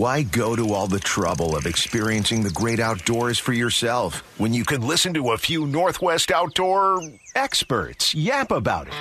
[0.00, 4.64] Why go to all the trouble of experiencing the great outdoors for yourself when you
[4.64, 7.02] can listen to a few Northwest outdoor
[7.34, 8.94] experts yap about it?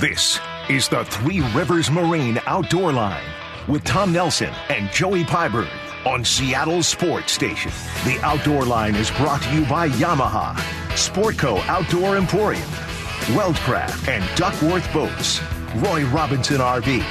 [0.00, 3.22] This is the Three Rivers Marine Outdoor Line
[3.68, 5.70] with Tom Nelson and Joey Pyburn
[6.04, 7.70] on Seattle Sports Station.
[8.04, 10.56] The Outdoor Line is brought to you by Yamaha,
[10.96, 12.68] Sportco Outdoor Emporium,
[13.36, 15.40] Weldcraft and Duckworth Boats,
[15.76, 17.02] Roy Robinson RV,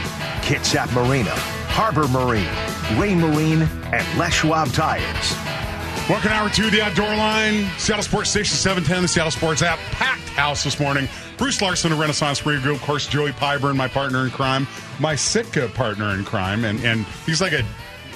[0.41, 2.43] Kitsap Marina, Harbor Marine,
[2.99, 3.61] Raymarine,
[3.93, 5.35] and Les Schwab Tires.
[6.09, 10.27] Welcome hour two, the outdoor line, Seattle Sports Station 710, the Seattle Sports app, packed
[10.29, 11.07] house this morning.
[11.37, 14.67] Bruce Larson of Renaissance Group, of course, Joey Pyburn, my partner in crime,
[14.99, 17.63] my Sitka partner in crime, and and he's like a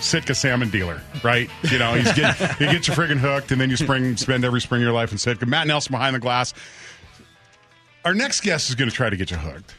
[0.02, 1.50] Sitka salmon dealer, right?
[1.72, 4.60] You know, he's get, he gets you friggin' hooked, and then you spring spend every
[4.60, 5.46] spring of your life in Sitka.
[5.46, 6.54] Matt Nelson behind the glass.
[8.04, 9.74] Our next guest is going to try to get you hooked,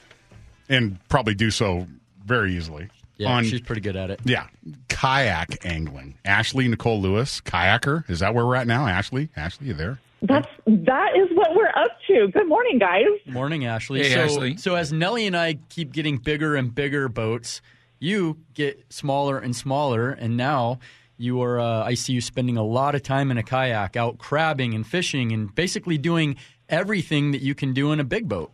[0.70, 1.86] and probably do so
[2.24, 2.88] very easily.
[3.18, 4.20] Yeah, on, she's pretty good at it.
[4.24, 4.46] yeah,
[4.88, 6.18] kayak angling.
[6.24, 8.08] Ashley Nicole Lewis, kayaker.
[8.10, 8.86] Is that where we're at now?
[8.86, 10.00] Ashley, Ashley, you there?
[10.22, 12.28] That's that is what we're up to.
[12.28, 13.04] Good morning, guys.
[13.26, 14.02] Morning, Ashley.
[14.02, 14.56] Hey, so, Ashley.
[14.56, 17.60] so as Nellie and I keep getting bigger and bigger boats,
[17.98, 20.78] you get smaller and smaller, and now
[21.16, 21.60] you are.
[21.60, 24.86] Uh, I see you spending a lot of time in a kayak, out crabbing and
[24.86, 26.36] fishing, and basically doing
[26.68, 28.50] everything that you can do in a big boat.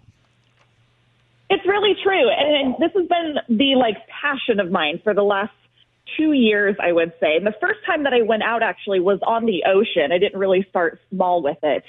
[1.53, 5.53] It's really true, and this has been the like passion of mine for the last
[6.17, 7.36] two years, I would say.
[7.36, 10.12] And the first time that I went out actually was on the ocean.
[10.12, 11.84] I didn't really start small with it.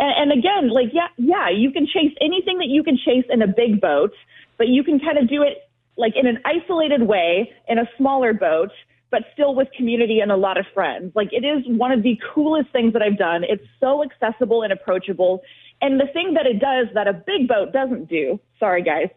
[0.00, 3.42] And, and again, like yeah, yeah, you can chase anything that you can chase in
[3.42, 4.10] a big boat,
[4.58, 8.32] but you can kind of do it like in an isolated way in a smaller
[8.32, 8.70] boat,
[9.12, 11.12] but still with community and a lot of friends.
[11.14, 13.44] Like it is one of the coolest things that I've done.
[13.44, 15.42] It's so accessible and approachable.
[15.82, 19.08] And the thing that it does that a big boat doesn't do, sorry guys,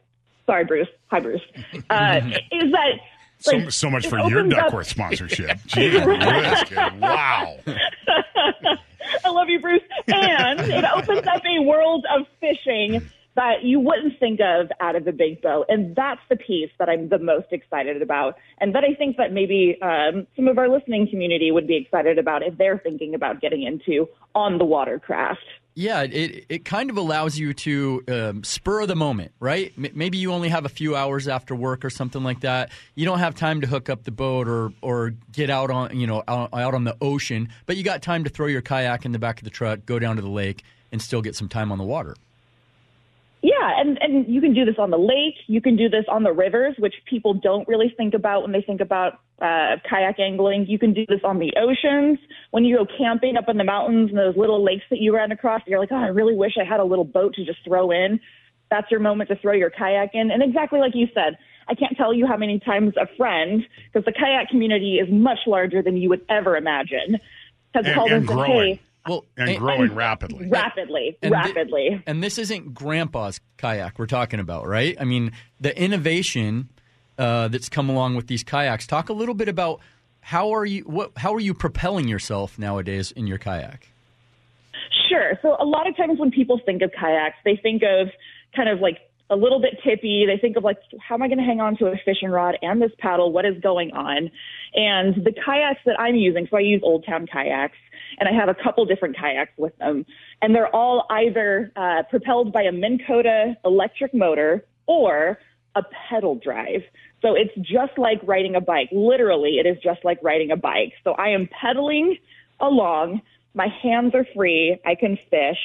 [0.46, 1.42] sorry Bruce, hi Bruce,
[1.90, 2.20] uh,
[2.52, 3.00] is that
[3.40, 5.60] So, like, so much for your opens up- Duckworth sponsorship.
[5.68, 7.58] Gee wow.
[9.26, 9.82] I love you, Bruce.
[10.08, 15.06] And it opens up a world of fishing that you wouldn't think of out of
[15.06, 15.66] the big boat.
[15.68, 18.38] And that's the piece that I'm the most excited about.
[18.60, 22.20] And that I think that maybe um, some of our listening community would be excited
[22.20, 25.42] about if they're thinking about getting into on the watercraft.
[25.76, 29.74] Yeah, it it kind of allows you to um, spur the moment, right?
[29.76, 32.70] M- maybe you only have a few hours after work or something like that.
[32.94, 36.06] You don't have time to hook up the boat or or get out on you
[36.06, 39.14] know out, out on the ocean, but you got time to throw your kayak in
[39.14, 41.72] the back of the truck, go down to the lake, and still get some time
[41.72, 42.16] on the water.
[43.46, 45.36] Yeah, and, and you can do this on the lake.
[45.48, 48.62] You can do this on the rivers, which people don't really think about when they
[48.62, 50.66] think about uh, kayak angling.
[50.70, 52.20] You can do this on the oceans.
[52.52, 55.34] When you go camping up in the mountains and those little lakes that you ran
[55.34, 57.92] across, you're like, oh, I really wish I had a little boat to just throw
[57.92, 58.22] in.
[58.72, 60.32] That's your moment to throw your kayak in.
[60.32, 61.38] And exactly like you said,
[61.68, 63.62] I can't tell you how many times a friend,
[63.92, 67.20] because the kayak community is much larger than you would ever imagine,
[67.76, 68.76] has And- called and and said, growing.
[68.76, 70.48] hey, Well, And growing rapidly.
[70.48, 72.02] rapidly, And thi- rapidly.
[72.08, 74.96] and this isn't Grandpa's kayak we're talking about, right?
[75.00, 76.70] I mean, the innovation
[77.18, 78.88] uh, that's come along with these kayaks.
[78.88, 79.82] Talk a little bit about
[80.22, 83.90] how are you what how are you propelling yourself nowadays in your kayak?
[85.10, 85.34] Sure.
[85.42, 88.08] So a lot of times when people think of kayaks, they think of
[88.56, 89.00] kind of like
[89.30, 90.26] a little bit tippy.
[90.26, 92.56] They think of like, how am I going to hang on to a fishing rod
[92.62, 93.32] and this paddle?
[93.32, 94.30] What is going on?
[94.76, 97.78] And the kayaks that I'm using, so I use Old Town kayaks,
[98.20, 100.06] and I have a couple different kayaks with them,
[100.42, 105.40] and they're all either uh, propelled by a Minn Kota electric motor or
[105.76, 106.82] a pedal drive.
[107.22, 108.90] So it's just like riding a bike.
[108.92, 110.94] Literally, it is just like riding a bike.
[111.04, 112.18] So I am pedaling
[112.60, 113.22] along.
[113.54, 114.80] My hands are free.
[114.86, 115.58] I can fish.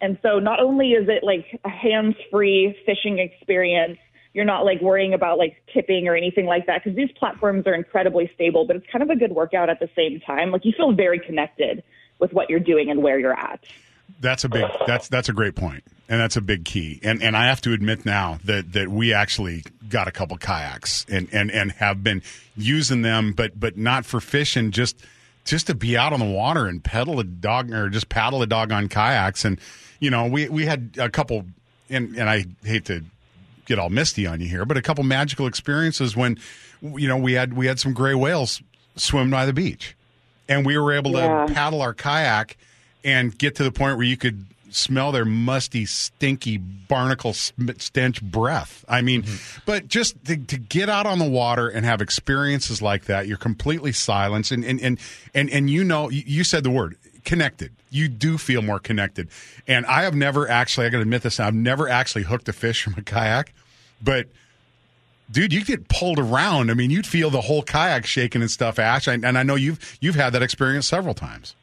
[0.00, 3.98] And so not only is it like a hands-free fishing experience,
[4.36, 7.74] you're not like worrying about like tipping or anything like that because these platforms are
[7.74, 10.50] incredibly stable, but it's kind of a good workout at the same time.
[10.50, 11.82] Like you feel very connected
[12.18, 13.64] with what you're doing and where you're at.
[14.20, 14.66] That's a big.
[14.86, 17.00] That's that's a great point, and that's a big key.
[17.02, 21.06] And and I have to admit now that that we actually got a couple kayaks
[21.08, 22.22] and and and have been
[22.56, 24.98] using them, but but not for fishing, just
[25.46, 28.46] just to be out on the water and pedal a dog or just paddle a
[28.46, 29.46] dog on kayaks.
[29.46, 29.58] And
[29.98, 31.46] you know, we we had a couple,
[31.88, 33.02] and and I hate to
[33.66, 36.38] get all misty on you here, but a couple magical experiences when
[36.82, 38.62] you know we had we had some gray whales
[38.96, 39.94] swim by the beach,
[40.48, 41.46] and we were able Yeah.
[41.46, 42.56] to paddle our kayak
[43.04, 48.84] and get to the point where you could smell their musty, stinky, barnacle stench breath.
[48.88, 49.60] I mean, mm-hmm.
[49.64, 53.36] but just to, to get out on the water and have experiences like that, you're
[53.38, 54.98] completely silenced, and and and
[55.34, 56.96] and, and you know, you- you said the word
[57.26, 57.72] connected.
[57.90, 59.28] You do feel more connected,
[59.68, 60.86] and I have never actually.
[60.86, 61.38] I got to admit this.
[61.38, 63.52] I've never actually hooked a fish from a kayak,
[64.02, 64.28] but
[65.30, 66.70] dude, you get pulled around.
[66.70, 69.06] I mean, you'd feel the whole kayak shaking and stuff, Ash.
[69.06, 71.54] And I know you've you've had that experience several times.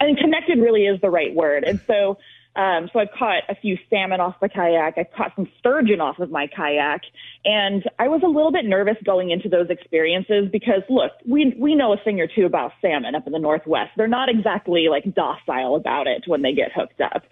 [0.00, 1.64] And connected really is the right word.
[1.64, 2.18] And so
[2.56, 4.96] um, so I've caught a few salmon off the kayak.
[4.96, 7.02] I've caught some sturgeon off of my kayak,
[7.44, 11.74] and I was a little bit nervous going into those experiences because look, we we
[11.74, 13.90] know a thing or two about salmon up in the northwest.
[13.96, 17.24] They're not exactly like docile about it when they get hooked up,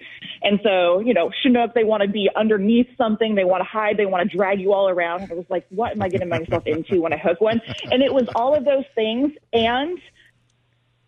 [0.43, 3.97] and so you know Chinook they want to be underneath something, they want to hide,
[3.97, 5.23] they want to drag you all around.
[5.23, 7.61] And I was like, what am I getting myself into when I hook one?
[7.91, 9.99] And it was all of those things and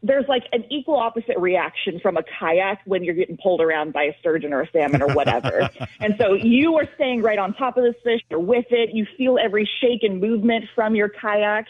[0.05, 4.03] there's like an equal opposite reaction from a kayak when you're getting pulled around by
[4.03, 5.71] a sturgeon or a salmon or whatever.
[6.01, 9.07] and so you are staying right on top of this fish, you're with it, you
[9.17, 11.67] feel every shake and movement from your kayak.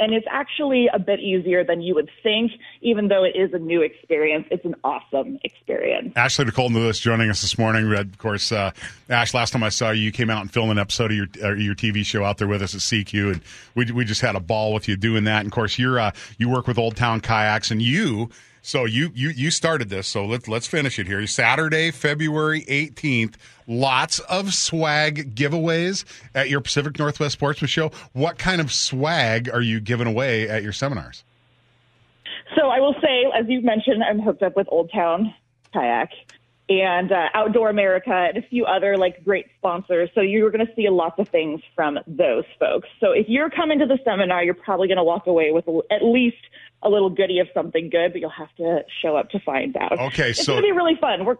[0.00, 3.58] And it's actually a bit easier than you would think, even though it is a
[3.58, 4.46] new experience.
[4.50, 6.12] It's an awesome experience.
[6.16, 7.92] Ashley Nicole Lewis joining us this morning.
[7.92, 8.72] Of course, uh,
[9.08, 11.26] Ash, last time I saw you, you came out and filmed an episode of your
[11.42, 13.40] uh, your TV show out there with us at CQ, and
[13.74, 15.40] we we just had a ball with you doing that.
[15.40, 18.30] And of course, you're uh, you work with Old Town Kayaks, and you
[18.64, 20.08] so you you you started this.
[20.08, 21.26] So let's let's finish it here.
[21.26, 23.36] Saturday, February eighteenth.
[23.66, 27.90] Lots of swag giveaways at your Pacific Northwest Sportsman Show.
[28.14, 31.24] What kind of swag are you giving away at your seminars?
[32.56, 35.34] So I will say, as you mentioned, I'm hooked up with Old Town
[35.74, 36.10] Kayak
[36.68, 40.08] and uh, Outdoor America and a few other like great sponsors.
[40.14, 42.88] So you're going to see lots of things from those folks.
[43.00, 46.02] So if you're coming to the seminar, you're probably going to walk away with at
[46.02, 46.36] least
[46.82, 49.98] a little goodie of something good, but you'll have to show up to find out.
[49.98, 51.24] Okay, it's so going to be really fun.
[51.24, 51.36] We're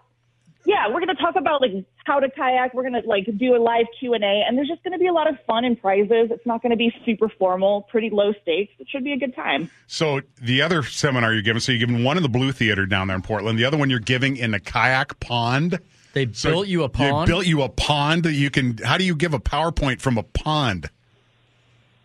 [0.65, 1.73] yeah, we're going to talk about like
[2.05, 2.75] how to kayak.
[2.75, 4.99] We're going to like do a live Q and A, and there's just going to
[4.99, 6.31] be a lot of fun and prizes.
[6.31, 8.73] It's not going to be super formal, pretty low stakes.
[8.79, 9.71] It should be a good time.
[9.87, 13.09] So the other seminar you're giving, so you're giving one in the Blue Theater down
[13.09, 13.59] there in Portland.
[13.59, 15.81] The other one you're giving in the kayak pond.
[16.15, 17.27] They So built you a pond.
[17.27, 18.79] They built you a pond that you can.
[18.79, 20.89] How do you give a PowerPoint from a pond?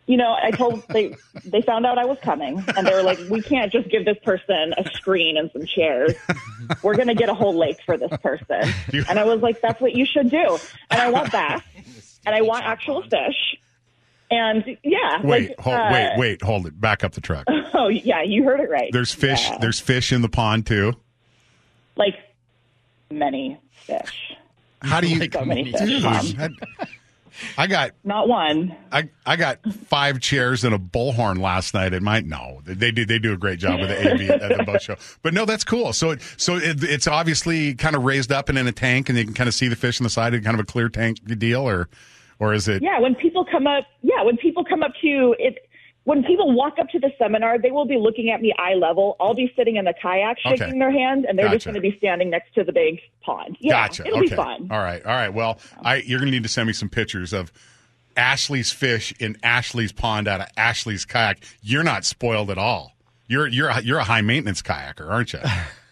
[0.10, 1.16] You know, I told they
[1.46, 4.18] they found out I was coming, and they were like, "We can't just give this
[4.24, 6.16] person a screen and some chairs.
[6.82, 8.74] We're going to get a whole lake for this person."
[9.08, 10.58] And I was like, "That's what you should do."
[10.90, 11.62] And I want bass,
[12.26, 13.58] and I want actual fish,
[14.32, 15.22] and yeah.
[15.24, 16.82] Wait, like, hold, uh, wait, wait, hold it.
[16.82, 17.46] Back up the truck.
[17.72, 18.90] Oh yeah, you heard it right.
[18.92, 19.48] There's fish.
[19.48, 19.58] Yeah.
[19.60, 20.96] There's fish in the pond too.
[21.96, 22.16] like
[23.10, 24.34] many fish.
[24.82, 25.18] How do you?
[25.20, 26.04] Think so many Dude, fish.
[26.36, 26.56] Mom.
[27.58, 28.76] I, got Not one.
[28.92, 33.06] I, I got five chairs and a bullhorn last night at my no they do
[33.06, 35.64] they do a great job with the AV at the boat show but no that's
[35.64, 35.94] cool.
[35.94, 39.18] So it, so it, it's obviously kind of raised up and in a tank and
[39.18, 40.90] you can kind of see the fish on the side of kind of a clear
[40.90, 41.90] tank deal or
[42.40, 42.82] or is it?
[42.82, 45.69] Yeah, when people come up, yeah, when people come up to it,
[46.10, 49.16] when people walk up to the seminar, they will be looking at me eye level.
[49.20, 50.80] I'll be sitting in the kayak, shaking Okay.
[50.80, 53.58] their hand, and they're just going to be standing next to the big pond.
[53.60, 54.08] Yeah, gotcha.
[54.08, 54.30] it'll okay.
[54.30, 54.70] be fun.
[54.72, 55.06] all right.
[55.06, 55.30] All right.
[55.32, 57.52] Well I you're gonna need to send me some pictures of
[58.18, 61.44] Ashley's fish in Ashley's pond out of Ashley's kayak.
[61.62, 62.96] You're not spoiled at all.
[63.28, 65.40] You're you're a, you're a high maintenance kayaker aren't you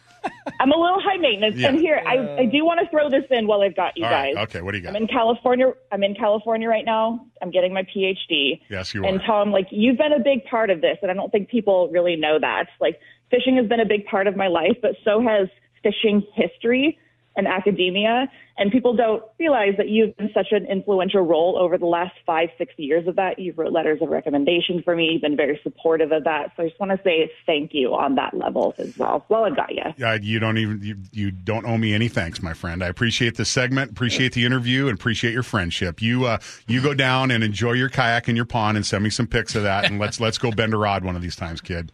[0.60, 1.70] I'm a little high maintenance, Yeah.
[1.70, 4.12] and here I, I do want to throw this in while I've got you all
[4.12, 4.44] right guys.
[4.46, 5.74] okay what do you got I'm in California.
[5.92, 7.26] I'm in California right now.
[7.42, 8.60] I'm getting my PhD.
[8.70, 9.08] Yes, you are.
[9.08, 9.22] And.
[9.26, 12.16] Tom, like you've been a big part of this, and I don't think people really
[12.16, 12.68] know that.
[12.80, 13.00] Like
[13.30, 15.48] fishing has been a big part of my life, but so has
[15.84, 16.98] fishing history
[17.38, 18.30] and academia.
[18.58, 22.50] And people don't realize that you've been such an influential role over the last five,
[22.58, 23.38] six years of that.
[23.38, 25.12] You've wrote letters of recommendation for me.
[25.14, 26.54] You've been very supportive of that.
[26.58, 29.24] So I just want to say thank you on that level as well.
[29.30, 30.06] Well, I got you.
[30.06, 32.84] Uh, you don't even you, you don't owe me any thanks, my friend.
[32.84, 36.02] I appreciate the segment, appreciate the interview, and appreciate your friendship.
[36.02, 39.12] You uh, you go down and enjoy your kayak in your pond, and send me
[39.12, 41.62] some pics of that, and let's let's go bend a rod one of these times,
[41.62, 41.92] kid.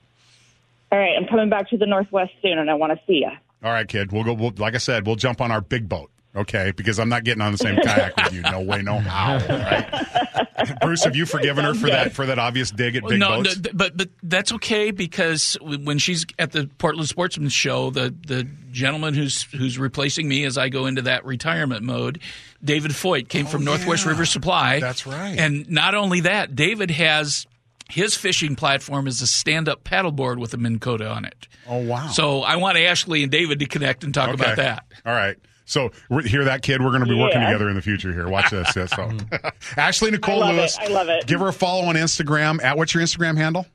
[0.93, 3.31] All right, I'm coming back to the Northwest soon, and I want to see you.
[3.63, 4.11] All right, kid.
[4.11, 4.33] We'll go.
[4.33, 6.09] We'll, like I said, we'll jump on our big boat.
[6.35, 8.41] Okay, because I'm not getting on the same kayak with you.
[8.41, 9.37] No way, no how.
[9.37, 10.79] Right?
[10.81, 13.59] Bruce, have you forgiven her for that for that obvious dig at big no, boats?
[13.59, 18.47] no, but but that's okay because when she's at the Portland Sportsman Show, the the
[18.71, 22.19] gentleman who's who's replacing me as I go into that retirement mode,
[22.63, 24.13] David Foyt came oh, from Northwest Oh, yeah.
[24.13, 24.79] River Supply.
[24.79, 25.37] That's right.
[25.37, 27.45] And not only that, David has
[27.93, 31.47] his fishing platform is a stand-up paddleboard with a Minn Kota on it.
[31.67, 32.07] oh wow.
[32.07, 34.43] So I want Ashley and David to connect and talk Okay.
[34.43, 34.85] about that.
[35.05, 35.37] All right.
[35.65, 36.81] So we're- hear that, kid?
[36.81, 38.27] We're going to be working together in the future here.
[38.27, 38.75] Watch this.
[38.75, 39.47] Yeah, so, mm-hmm.
[39.79, 40.77] Ashley Nicole I love Lewis.
[40.77, 40.89] it.
[40.89, 41.25] I love it.
[41.25, 42.61] Give her a follow on Instagram.
[42.61, 43.65] At what's your Instagram handle?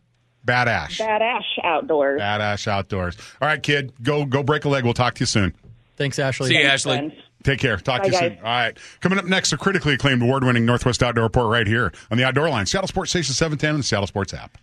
[0.45, 0.99] Bad Ash.
[0.99, 2.19] Bad Ash outdoors.
[2.19, 3.17] Bad Ash Outdoors.
[3.41, 3.93] All right, kid.
[4.03, 4.85] Go go break a leg.
[4.85, 5.55] We'll talk to you soon.
[5.97, 6.49] Thanks, Ashley.
[6.49, 7.19] See you, Ashley.
[7.43, 7.45] Friends.
[7.45, 7.77] Take care.
[7.77, 8.39] Talk to Bye, you soon.
[8.39, 8.79] All right.
[9.01, 12.25] Coming up next, a critically acclaimed award winning Northwest Outdoor Report right here on the
[12.25, 12.67] Outdoor Line.
[12.67, 14.59] Seattle Sports Station 710 and the Seattle Sports app.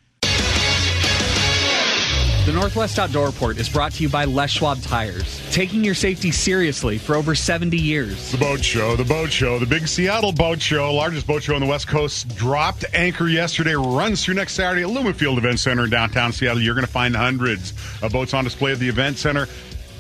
[2.45, 6.29] The Northwest Outdoor Report is brought to you by Les Schwab Tires, taking your safety
[6.29, 8.31] seriously for over 70 years.
[8.31, 11.61] The boat show, the boat show, the big Seattle boat show, largest boat show on
[11.61, 15.85] the West Coast, dropped anchor yesterday, runs through next Saturday at Lumen Field Event Center
[15.85, 16.61] in downtown Seattle.
[16.61, 19.47] You're going to find hundreds of boats on display at the event center.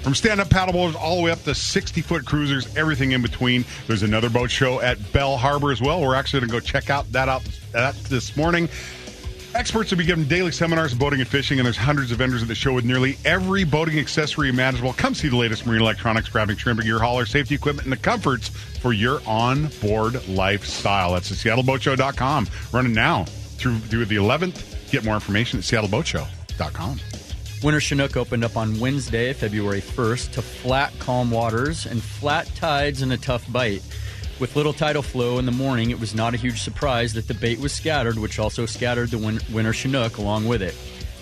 [0.05, 3.65] From stand up paddleboards all the way up to 60 foot cruisers, everything in between.
[3.87, 5.99] There's another boat show at Bell Harbor as well.
[5.99, 8.69] We're actually going to go check out that out that this morning.
[9.55, 12.43] Experts will be giving daily seminars on boating and fishing, and there's hundreds of vendors
[12.43, 14.93] at the show with nearly every boating accessory imaginable.
[14.93, 18.49] Come see the latest marine electronics, grabbing shrimp, gear hauler, safety equipment, and the comforts
[18.49, 21.13] for your on-board lifestyle.
[21.13, 22.47] That's at seattleboatshow.com.
[22.71, 24.91] Running now through, through the 11th.
[24.91, 26.99] Get more information at seattleboatshow.com.
[27.65, 33.01] Winter Chinook opened up on Wednesday, February 1st, to flat, calm waters and flat tides
[33.01, 33.81] and a tough bite.
[34.39, 37.33] With little tidal flow in the morning, it was not a huge surprise that the
[37.33, 40.75] bait was scattered, which also scattered the win- winter Chinook along with it.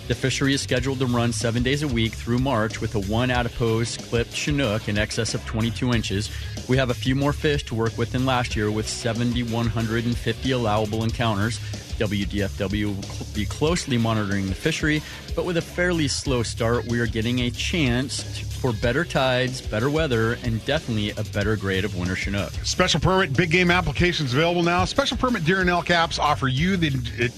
[0.06, 3.30] The fishery is scheduled to run seven days a week through March with a one
[3.30, 6.28] adipose clipped Chinook in excess of 22 inches.
[6.68, 11.04] We have a few more fish to work with than last year with 7,150 allowable
[11.04, 11.58] encounters.
[11.98, 15.00] WDFW will be closely monitoring the fishery,
[15.34, 19.88] but with a fairly slow start, we are getting a chance for better tides, better
[19.88, 22.52] weather, and definitely a better grade of winter Chinook.
[22.62, 24.84] Special permit big game applications available now.
[24.84, 26.90] Special permit deer and elk apps offer you the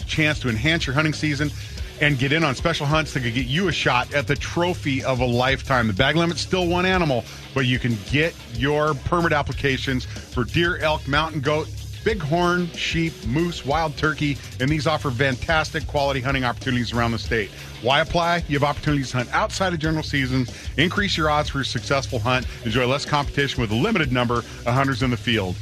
[0.08, 1.52] chance to enhance your hunting season
[2.00, 5.02] and get in on special hunts that could get you a shot at the trophy
[5.04, 5.86] of a lifetime.
[5.86, 7.24] The bag limit's still one animal,
[7.54, 11.68] but you can get your permit applications for deer, elk, mountain goat,
[12.04, 17.50] bighorn, sheep, moose, wild turkey, and these offer fantastic quality hunting opportunities around the state.
[17.82, 18.44] Why apply?
[18.48, 22.20] You have opportunities to hunt outside of general seasons, increase your odds for a successful
[22.20, 25.56] hunt, enjoy less competition with a limited number of hunters in the field.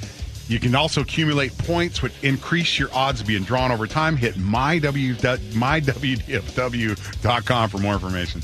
[0.49, 4.17] You can also accumulate points, which increase your odds of being drawn over time.
[4.17, 5.17] Hit myw,
[5.53, 8.43] mywdfw.com for more information.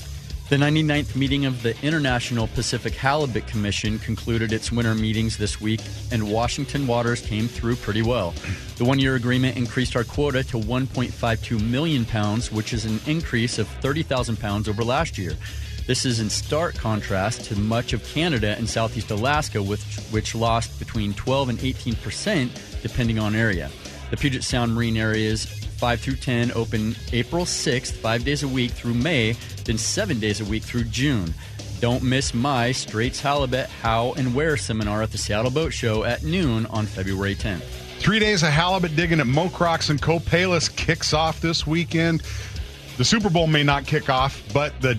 [0.51, 5.81] The 99th meeting of the International Pacific Halibut Commission concluded its winter meetings this week,
[6.11, 8.35] and Washington waters came through pretty well.
[8.77, 13.61] The one year agreement increased our quota to 1.52 million pounds, which is an increase
[13.61, 15.35] of 30,000 pounds over last year.
[15.87, 20.79] This is in stark contrast to much of Canada and southeast Alaska, which, which lost
[20.79, 23.71] between 12 and 18 percent, depending on area.
[24.11, 28.71] The Puget Sound marine areas 5 through 10 open April 6th, five days a week
[28.71, 29.33] through May,
[29.65, 31.33] then seven days a week through June.
[31.81, 36.23] Don't miss my Straits Halibut How and Where seminar at the Seattle Boat Show at
[36.23, 37.63] noon on February 10th.
[38.01, 42.23] Three days of halibut digging at Mocrocks and Copalis kicks off this weekend.
[42.99, 44.99] The Super Bowl may not kick off, but the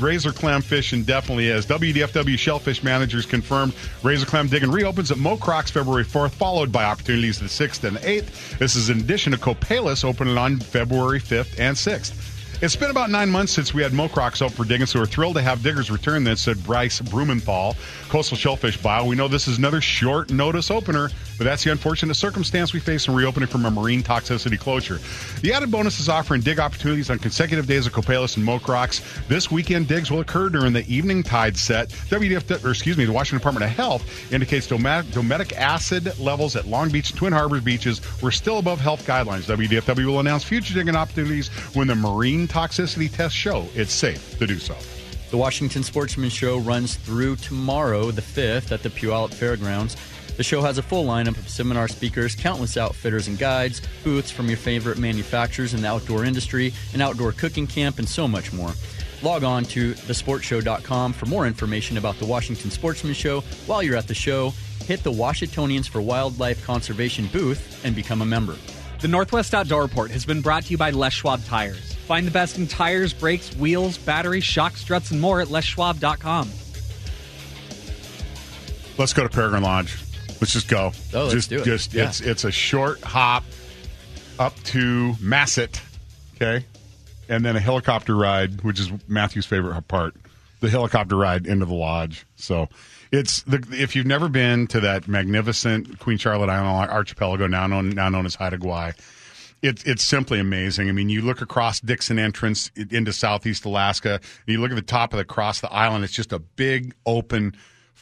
[0.00, 1.66] razor clam fishing definitely is.
[1.66, 7.38] WDFW shellfish managers confirmed razor clam digging reopens at Mocrocks February 4th, followed by opportunities
[7.38, 8.58] the 6th and 8th.
[8.58, 12.29] This is in addition to Copalis opening on February 5th and 6th.
[12.62, 15.36] It's been about nine months since we had Mocrocks out for digging, so we're thrilled
[15.36, 17.74] to have diggers return this, said Bryce Blumenthal,
[18.10, 19.06] Coastal Shellfish Bio.
[19.06, 23.08] We know this is another short notice opener, but that's the unfortunate circumstance we face
[23.08, 25.00] in reopening from a marine toxicity closure.
[25.40, 29.00] The added bonus is offering dig opportunities on consecutive days of Copalis and Mocrocks.
[29.26, 31.88] This weekend digs will occur during the evening tide set.
[31.88, 36.66] WDF, or excuse me, the Washington Department of Health indicates domet- domoic acid levels at
[36.66, 39.44] Long Beach and Twin Harbors beaches were still above health guidelines.
[39.44, 44.46] WDFW will announce future digging opportunities when the marine toxicity tests show it's safe to
[44.46, 44.76] do so.
[45.30, 49.96] The Washington Sportsman Show runs through tomorrow, the 5th, at the Puyallup Fairgrounds.
[50.36, 54.48] The show has a full lineup of seminar speakers, countless outfitters and guides, booths from
[54.48, 58.72] your favorite manufacturers in the outdoor industry, an outdoor cooking camp, and so much more.
[59.22, 63.42] Log on to thesportshow.com for more information about the Washington Sportsman Show.
[63.66, 64.52] While you're at the show,
[64.86, 68.56] hit the Washingtonians for Wildlife Conservation booth and become a member.
[69.00, 71.94] The Northwest Outdoor Report has been brought to you by Les Schwab Tires.
[72.06, 76.50] Find the best in tires, brakes, wheels, batteries, shock struts, and more at leschwab.com.
[78.98, 79.96] Let's go to Peregrine Lodge.
[80.40, 80.92] Let's just go.
[81.14, 81.64] Oh, let's just, do it.
[81.64, 82.08] Just Yeah.
[82.08, 83.44] it's it's a short hop
[84.38, 85.80] up to Masset,
[86.36, 86.66] okay,
[87.28, 90.14] and then a helicopter ride, which is Matthew's favorite part.
[90.60, 92.26] The helicopter ride into the lodge.
[92.36, 92.68] So
[93.12, 97.90] it's the if you've never been to that magnificent Queen Charlotte Island archipelago, now known
[97.90, 98.94] now known as Haida Gwaii,
[99.62, 100.88] it's it's simply amazing.
[100.88, 104.82] I mean, you look across Dixon Entrance into Southeast Alaska, and you look at the
[104.82, 106.04] top of the across the island.
[106.04, 107.54] It's just a big open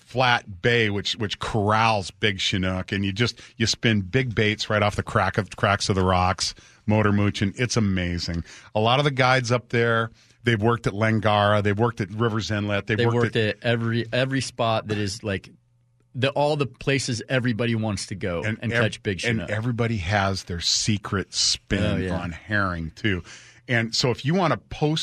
[0.08, 4.82] flat bay which which corrals big chinook and you just you spin big baits right
[4.82, 6.54] off the crack of cracks of the rocks
[6.86, 8.42] motor mooching it's amazing
[8.74, 10.10] a lot of the guides up there
[10.44, 13.62] they've worked at Langara they've worked at Rivers Inlet they've They worked, worked at, at
[13.62, 15.50] every every spot that is like
[16.14, 20.44] the all the places everybody wants to go and, ev- catch big and everybody has
[20.44, 22.18] their secret spin Oh, yeah.
[22.18, 23.22] on herring too
[23.68, 24.56] and so if you want a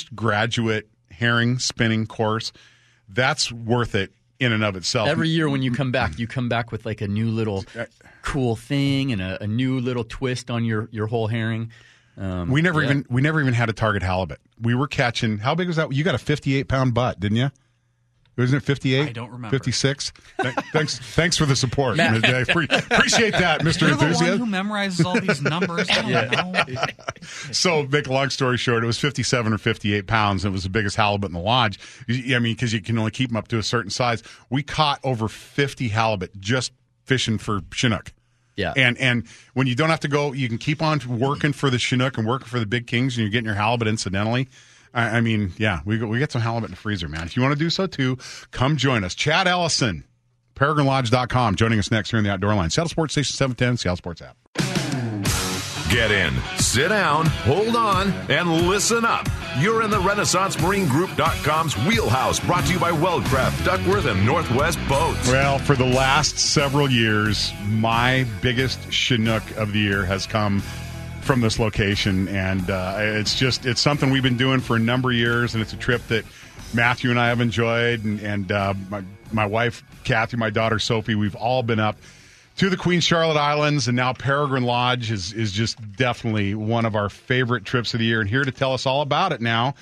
[0.10, 2.51] postgraduate herring spinning course,
[3.08, 5.08] that's worth it in and of itself.
[5.08, 7.86] Every year when you come back, you come back with like a new little uh,
[8.22, 11.72] cool thing and a, a new little twist on your, your whole herring.
[12.18, 12.90] Um, we never yeah.
[12.90, 14.40] even we never even had a target halibut.
[14.60, 15.38] We were catching.
[15.38, 15.92] How big was that?
[15.92, 17.52] You got a fifty-eight pound butt, didn't you?
[18.38, 19.10] Wasn't it fifty-eight?
[19.10, 19.56] I don't remember.
[19.56, 20.12] Fifty-six.
[20.74, 21.96] Thanks, thanks for the support.
[21.96, 22.26] Matt.
[22.26, 25.88] I appreciate that, Mister You're the one who memorizes all these numbers.
[25.90, 26.94] I.
[27.52, 30.64] So, make a long story short, it was 57 or 58 pounds, and it was
[30.64, 31.80] the biggest halibut in the lodge.
[32.08, 34.22] I mean, because you can only keep them up to a certain size.
[34.52, 36.72] We caught over 50 halibut just
[37.04, 38.14] fishing for Chinook.
[38.56, 38.74] Yeah.
[38.76, 41.78] And and when you don't have to go, you can keep on working for the
[41.78, 44.48] Chinook and working for the big kings, and you're getting your halibut incidentally.
[44.94, 47.24] I, I mean, yeah, we got, we get some halibut in the freezer, man.
[47.24, 48.18] If you want to do so too,
[48.52, 49.14] come join us.
[49.14, 50.06] Chad Ellison,
[50.56, 52.70] PeregrineLodge.com, joining us next here in the Outdoor Line.
[52.70, 54.38] Seattle Sports Station 710, Seattle Sports app.
[55.90, 59.28] Get in, sit down, hold on, and listen up.
[59.58, 65.30] You're in the RenaissanceMarineGroup.com's wheelhouse, brought to you by Weldcraft, Duckworth, and Northwest Boats.
[65.30, 70.60] Well, for the last several years, my biggest Chinook of the year has come
[71.22, 75.12] from this location, and uh, it's just it's something we've been doing for a number
[75.12, 76.26] of years, and it's a trip that
[76.74, 81.16] Matthew and I have enjoyed, and, and uh, my my wife Kathy, my daughter Sophie,
[81.16, 81.96] we've all been up
[82.58, 86.96] to the Queen Charlotte Islands, and now Peregrine Lodge is is just definitely one of
[86.96, 88.22] our favorite trips of the year.
[88.22, 89.76] And here to tell us all about it now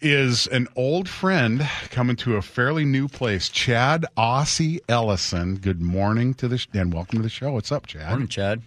[0.00, 5.56] is an old friend coming to a fairly new place, Chad Aussie Ellison.
[5.56, 7.52] Good morning to the sh- and welcome to the show.
[7.52, 8.10] What's up, Chad?
[8.10, 8.62] Morning, Chad.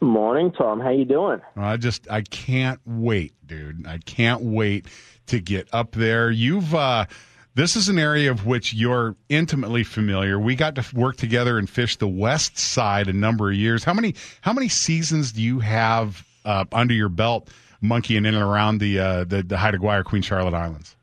[0.00, 0.80] Morning, Tom.
[0.80, 1.40] How you doing?
[1.56, 3.86] I just I can't wait, dude.
[3.86, 4.86] I can't wait
[5.28, 6.30] to get up there.
[6.30, 7.06] You've uh
[7.54, 10.38] this is an area of which you're intimately familiar.
[10.38, 13.84] We got to work together and fish the west side a number of years.
[13.84, 17.48] How many how many seasons do you have uh, under your belt
[17.80, 20.96] monkeying in and around the uh, the the Haida Gwaii Queen Charlotte Islands?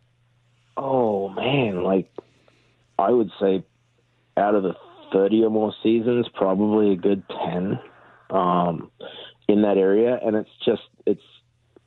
[0.75, 2.11] Oh man, like
[2.99, 3.63] I would say,
[4.35, 4.73] out of the
[5.13, 7.79] thirty or more seasons, probably a good ten
[8.29, 8.91] um,
[9.47, 11.21] in that area, and it's just it's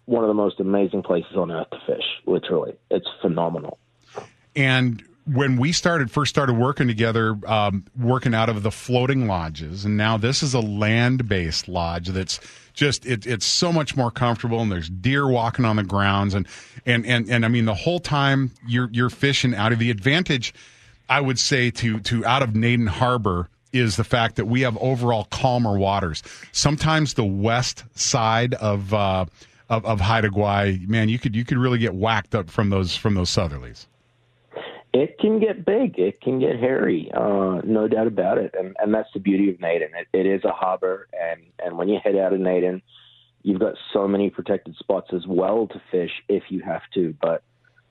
[0.06, 2.04] one of the most amazing places on earth to fish.
[2.26, 3.78] Literally, it's phenomenal.
[4.57, 9.85] And when we started first started working together, um, working out of the floating lodges,
[9.85, 12.40] and now this is a land based lodge that's
[12.75, 16.47] just it, it's so much more comfortable, and there's deer walking on the grounds, and
[16.85, 20.53] and and and I mean the whole time you're you're fishing out of the advantage.
[21.09, 24.77] I would say to to out of Naden Harbor is the fact that we have
[24.79, 26.23] overall calmer waters.
[26.53, 29.25] Sometimes the west side of uh,
[29.71, 32.95] of, of Haida Gwaii, man, you could you could really get whacked up from those
[32.95, 33.87] from those southerlies.
[34.94, 35.98] It can get big.
[35.98, 37.11] It can get hairy.
[37.12, 38.54] Uh, no doubt about it.
[38.57, 39.88] And and that's the beauty of Naden.
[39.92, 42.80] It, it is a harbor, and and when you head out of Naden,
[43.42, 47.12] you've got so many protected spots as well to fish if you have to.
[47.20, 47.42] But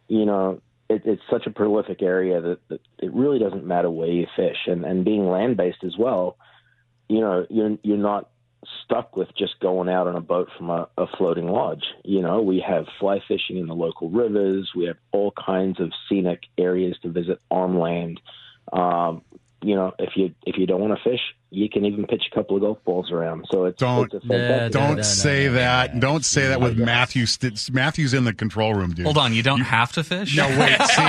[0.08, 4.08] you know, it, it's such a prolific area that, that it really doesn't matter where
[4.08, 4.60] you fish.
[4.68, 6.38] And and being land based as well,
[7.10, 8.30] you know, you're you're not
[8.84, 11.84] stuck with just going out on a boat from a, a floating lodge.
[12.04, 14.72] You know, we have fly fishing in the local rivers.
[14.76, 18.20] We have all kinds of scenic areas to visit on land.
[18.72, 19.22] Um,
[19.64, 22.36] you know, if you if you don't want to fish, you can even pitch a
[22.36, 23.46] couple of golf balls around.
[23.52, 25.94] So it's, Don't- it's a Yeah, Don't no, no, say no, that.
[25.96, 26.00] no.
[26.02, 27.26] Don't say that with Matthew.
[27.28, 29.06] St- Matthew's in the control room, dude.
[29.06, 30.36] Hold on, you don't have to fish.
[30.36, 30.82] No, wait.
[30.90, 31.02] See,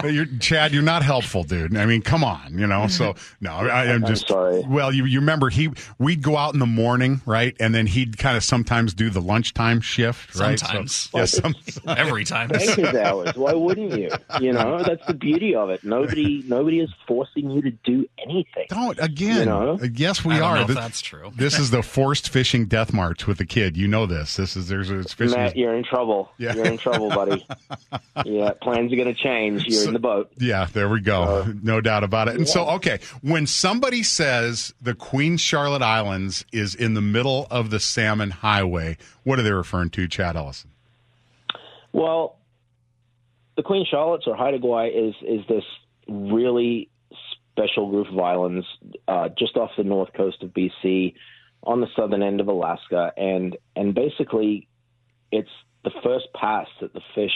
[0.00, 1.76] Hey, you're, Chad, you're not helpful, dude.
[1.76, 2.86] I mean, come on, you know.
[2.88, 4.62] So no, I, I'm I'm just sorry.
[4.66, 8.18] Well, you you remember he we'd go out in the morning, right, and then he'd
[8.18, 10.58] kind of sometimes do the lunchtime shift, right?
[10.58, 11.10] So- Sometimes.
[11.14, 11.54] yeah, some,
[11.86, 12.48] Every time.
[12.48, 13.34] banker's hours.
[13.36, 14.10] Why wouldn't you?
[14.40, 15.84] You know, that's the beauty of it.
[16.00, 18.66] Nobody nobody is forcing you to do anything.
[18.68, 19.40] don't again.
[19.40, 19.78] You know?
[19.94, 20.54] Yes, we I don't are.
[20.56, 21.32] know if This- that's true.
[21.36, 23.76] This is the forced fishing death march with the kid.
[23.76, 24.36] You know this.
[24.36, 25.38] This is there's it's fishing.
[25.38, 26.30] Matt, you're in trouble.
[26.38, 26.54] Yeah.
[26.54, 27.46] You're in trouble, buddy.
[28.24, 29.64] yeah, plans are going to change.
[29.66, 30.30] You're in the boat.
[30.38, 31.52] Yeah, there we go.
[31.62, 32.36] no doubt about it.
[32.36, 37.70] And so, okay, when somebody says the Queen Charlotte Islands is in the middle of
[37.70, 40.70] the Salmon Highway, what are they referring to, Chad Ellison?
[41.92, 42.36] Well,
[43.56, 45.64] the Queen Charlotte's or Haida Gwaii is is this
[46.08, 46.90] really
[47.52, 48.66] special group of islands
[49.06, 51.14] uh, just off the north coast of BC,
[51.62, 54.68] on the southern end of Alaska, and and basically,
[55.32, 55.48] it's
[55.82, 57.32] the first pass that the fish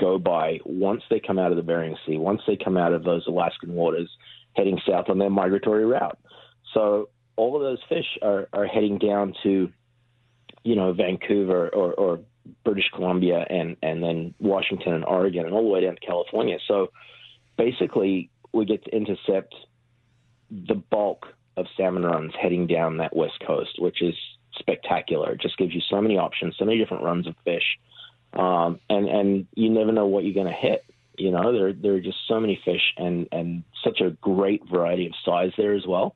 [0.00, 3.04] go by once they come out of the Bering Sea, once they come out of
[3.04, 4.10] those Alaskan waters,
[4.54, 6.18] heading south on their migratory route.
[6.74, 9.70] So all of those fish are, are heading down to,
[10.64, 12.20] you know, Vancouver or, or
[12.64, 16.58] British Columbia and, and then Washington and Oregon and all the way down to California.
[16.66, 16.90] So
[17.64, 19.54] basically, we get to intercept
[20.50, 24.14] the bulk of salmon runs heading down that west coast, which is
[24.58, 25.32] spectacular.
[25.32, 27.68] It just gives you so many options, so many different runs of fish.
[28.32, 30.84] um, and and you never know what you're going to hit.
[31.18, 35.06] You know, there there are just so many fish and and such a great variety
[35.06, 36.14] of size there as well.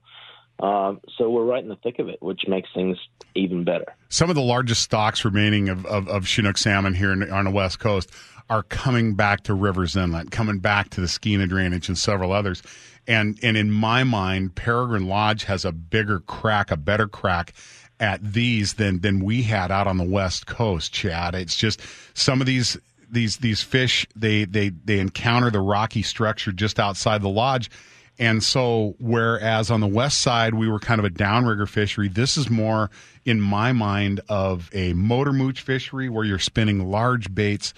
[0.60, 2.96] Um, so we're right in the thick of it, which makes things
[3.34, 3.94] even better.
[4.08, 7.50] Some of the largest stocks remaining of, of, of Chinook salmon here in, on the
[7.50, 8.10] West Coast
[8.48, 12.62] are coming back to Rivers Inlet, coming back to the Skeena Drainage and several others.
[13.06, 17.52] And and in my mind, Peregrine Lodge has a bigger crack, a better crack
[18.00, 21.34] at these than than we had out on the West Coast, Chad.
[21.34, 21.80] It's just
[22.14, 22.78] some of these
[23.10, 27.70] these these fish they they they encounter the rocky structure just outside the lodge.
[28.18, 32.36] And so, whereas on the west side we were kind of a downrigger fishery, this
[32.36, 32.90] is more,
[33.24, 37.74] in my mind, of a motor mooch fishery where you're spinning large baits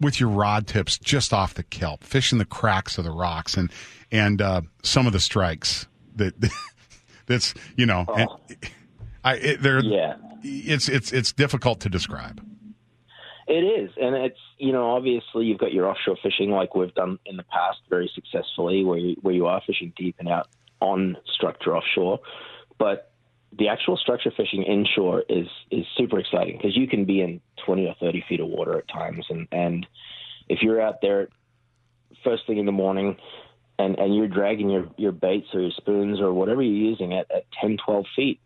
[0.00, 3.72] with your rod tips just off the kelp, fishing the cracks of the rocks, and
[4.12, 6.34] and uh, some of the strikes that
[7.26, 8.14] that's you know, Oh.
[8.14, 8.28] and
[9.24, 10.14] I it, they're Yeah.
[10.42, 12.40] it's it's it's difficult to describe.
[13.48, 17.18] It is, and it's you know obviously you've got your offshore fishing like we've done
[17.26, 20.48] in the past very successfully, where you, where you are fishing deep and out
[20.80, 22.20] on structure offshore,
[22.78, 23.10] but
[23.56, 27.86] the actual structure fishing inshore is is super exciting because you can be in 20
[27.86, 29.86] or 30 feet of water at times, and and
[30.48, 31.28] if you're out there
[32.22, 33.16] first thing in the morning
[33.78, 37.30] and and you're dragging your your baits or your spoons or whatever you're using at,
[37.30, 38.40] at 10 12 feet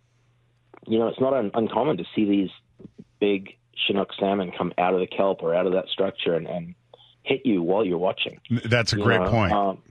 [0.86, 2.50] you know it's not un- uncommon to see these
[3.20, 6.74] big chinook salmon come out of the kelp or out of that structure and, and
[7.22, 8.40] hit you while you're watching.
[8.64, 9.52] That's a you great know, point.
[9.52, 9.82] um,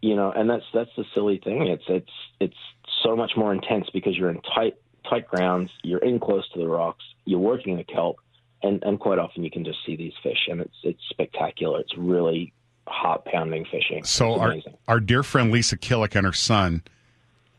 [0.00, 1.66] you know and that's that's the silly thing.
[1.66, 2.56] It's it's it's
[3.02, 4.76] so much more intense because you're in tight
[5.08, 8.18] tight grounds you're in close to the rocks you're working the kelp
[8.62, 11.80] and and quite often you can just see these fish and it's it's spectacular.
[11.80, 12.52] It's really
[12.86, 14.04] heart pounding fishing.
[14.04, 14.56] So our
[14.88, 16.82] our dear friend Lisa Killick and her son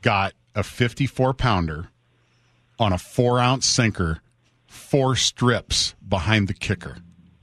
[0.02, 1.90] got a 54 pounder
[2.80, 4.22] on a four ounce sinker,
[4.72, 6.98] four strips behind the kicker.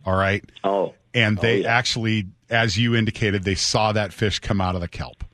[0.05, 1.77] All right, oh and oh, they Oh, yeah.
[1.77, 5.25] actually, as you indicated, they saw that fish come out of the kelp,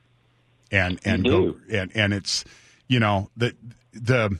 [0.71, 2.43] and and go and and it's
[2.87, 3.55] you know the
[3.93, 4.37] the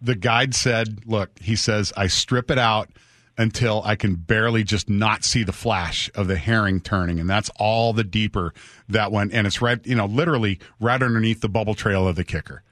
[0.00, 2.90] the guide said, look, he says I strip it out
[3.38, 7.50] until I can barely just not see the flash of the herring turning, and that's
[7.56, 8.52] all the deeper
[8.88, 12.24] that one, and it's right, you know, literally right underneath the bubble trail of the
[12.24, 12.62] kicker.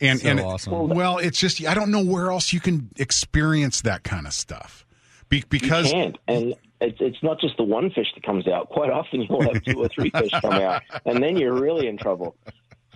[0.00, 0.88] And So and awesome.
[0.88, 4.86] well, it's just I don't know where else you can experience that kind of stuff,
[5.28, 6.18] Be- because you can't.
[6.26, 8.70] And it's it's not just the one fish that comes out.
[8.70, 11.98] Quite often you'll have two or three fish come out, and then you're really in
[11.98, 12.36] trouble.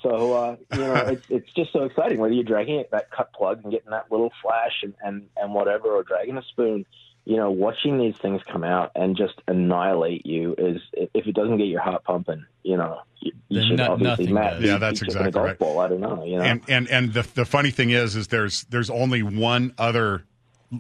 [0.03, 3.33] So uh, you know, it's it's just so exciting whether you're dragging it that cut
[3.33, 6.87] plug and getting that little flash and and and whatever, or dragging a spoon.
[7.25, 11.57] You know, watching these things come out and just annihilate you is if it doesn't
[11.57, 14.61] get your heart pumping, you know, you, you should no- obviously nothing Matt.
[14.61, 15.59] Yeah, that's you exactly golf right.
[15.59, 16.45] Ball, I don't know, you know.
[16.45, 20.25] and and and the the funny thing is is there's there's only one other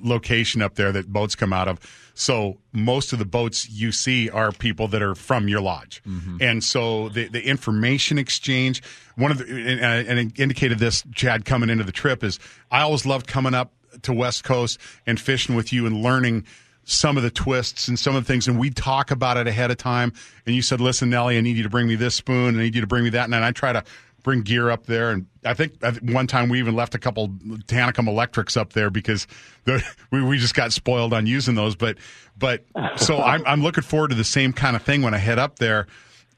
[0.03, 1.79] location up there that boats come out of
[2.15, 6.37] so most of the boats you see are people that are from your lodge mm-hmm.
[6.41, 8.83] and so the the information exchange
[9.17, 12.39] one of the and, and indicated this chad coming into the trip is
[12.71, 16.45] i always loved coming up to west coast and fishing with you and learning
[16.85, 19.71] some of the twists and some of the things, and we talk about it ahead
[19.71, 20.13] of time.
[20.47, 22.59] And you said, "Listen, Nelly, I need you to bring me this spoon.
[22.59, 23.83] I need you to bring me that." And then I try to
[24.25, 25.11] bring gear up there.
[25.11, 29.29] And I think one time we even left a couple Tanacum electrics up there because
[29.65, 31.77] the, we we just got spoiled on using those.
[31.77, 31.99] But
[32.37, 32.65] but
[32.97, 35.61] so I'm I'm looking forward to the same kind of thing when I head up
[35.61, 35.87] there.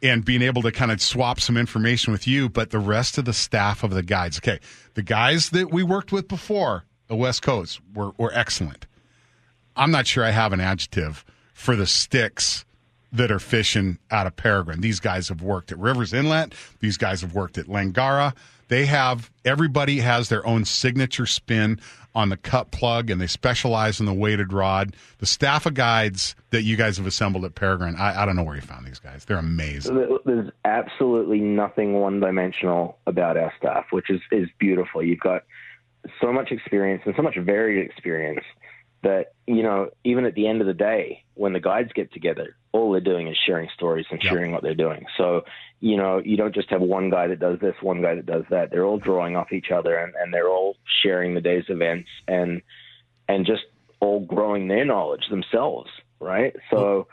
[0.03, 3.25] And being able to kind of swap some information with you, but the rest of
[3.25, 4.37] the staff of the guides.
[4.39, 4.61] Okay,
[4.93, 8.87] the guys that we worked with before the West Coast were, were excellent.
[9.77, 12.65] I'm not sure I have an adjective for the sticks
[13.13, 14.81] that are fishing out of Peregrine.
[14.81, 16.55] These guys have worked at Rivers Inlet.
[16.81, 18.35] These guys have worked at Langara.
[18.69, 21.81] They have everybody has their own signature spin
[22.17, 24.97] on the cut plug, and they specialize in the weighted rod.
[25.19, 28.43] The staff of guides that you guys have assembled at Peregrine, I, I don't know
[28.43, 29.27] where you found these guys.
[29.27, 30.19] They're amazing.
[30.25, 35.03] There's absolutely nothing one dimensional about our staff, which is, is beautiful.
[35.03, 35.45] You've got
[36.21, 38.45] so much experience and so much varied experience
[39.03, 42.57] that, you know, even at the end of the day, when the guides get together,
[42.73, 44.33] all they're doing is sharing stories and Yep.
[44.33, 45.05] sharing what they're doing.
[45.17, 45.43] So,
[45.81, 48.45] you know, you don't just have one guy that does this, one guy that does
[48.51, 48.71] that.
[48.71, 52.63] They're all drawing off each other and, and they're all sharing the day's events and
[53.29, 53.63] and just
[54.01, 55.91] all growing their knowledge themselves,
[56.21, 56.55] right?
[56.71, 57.07] So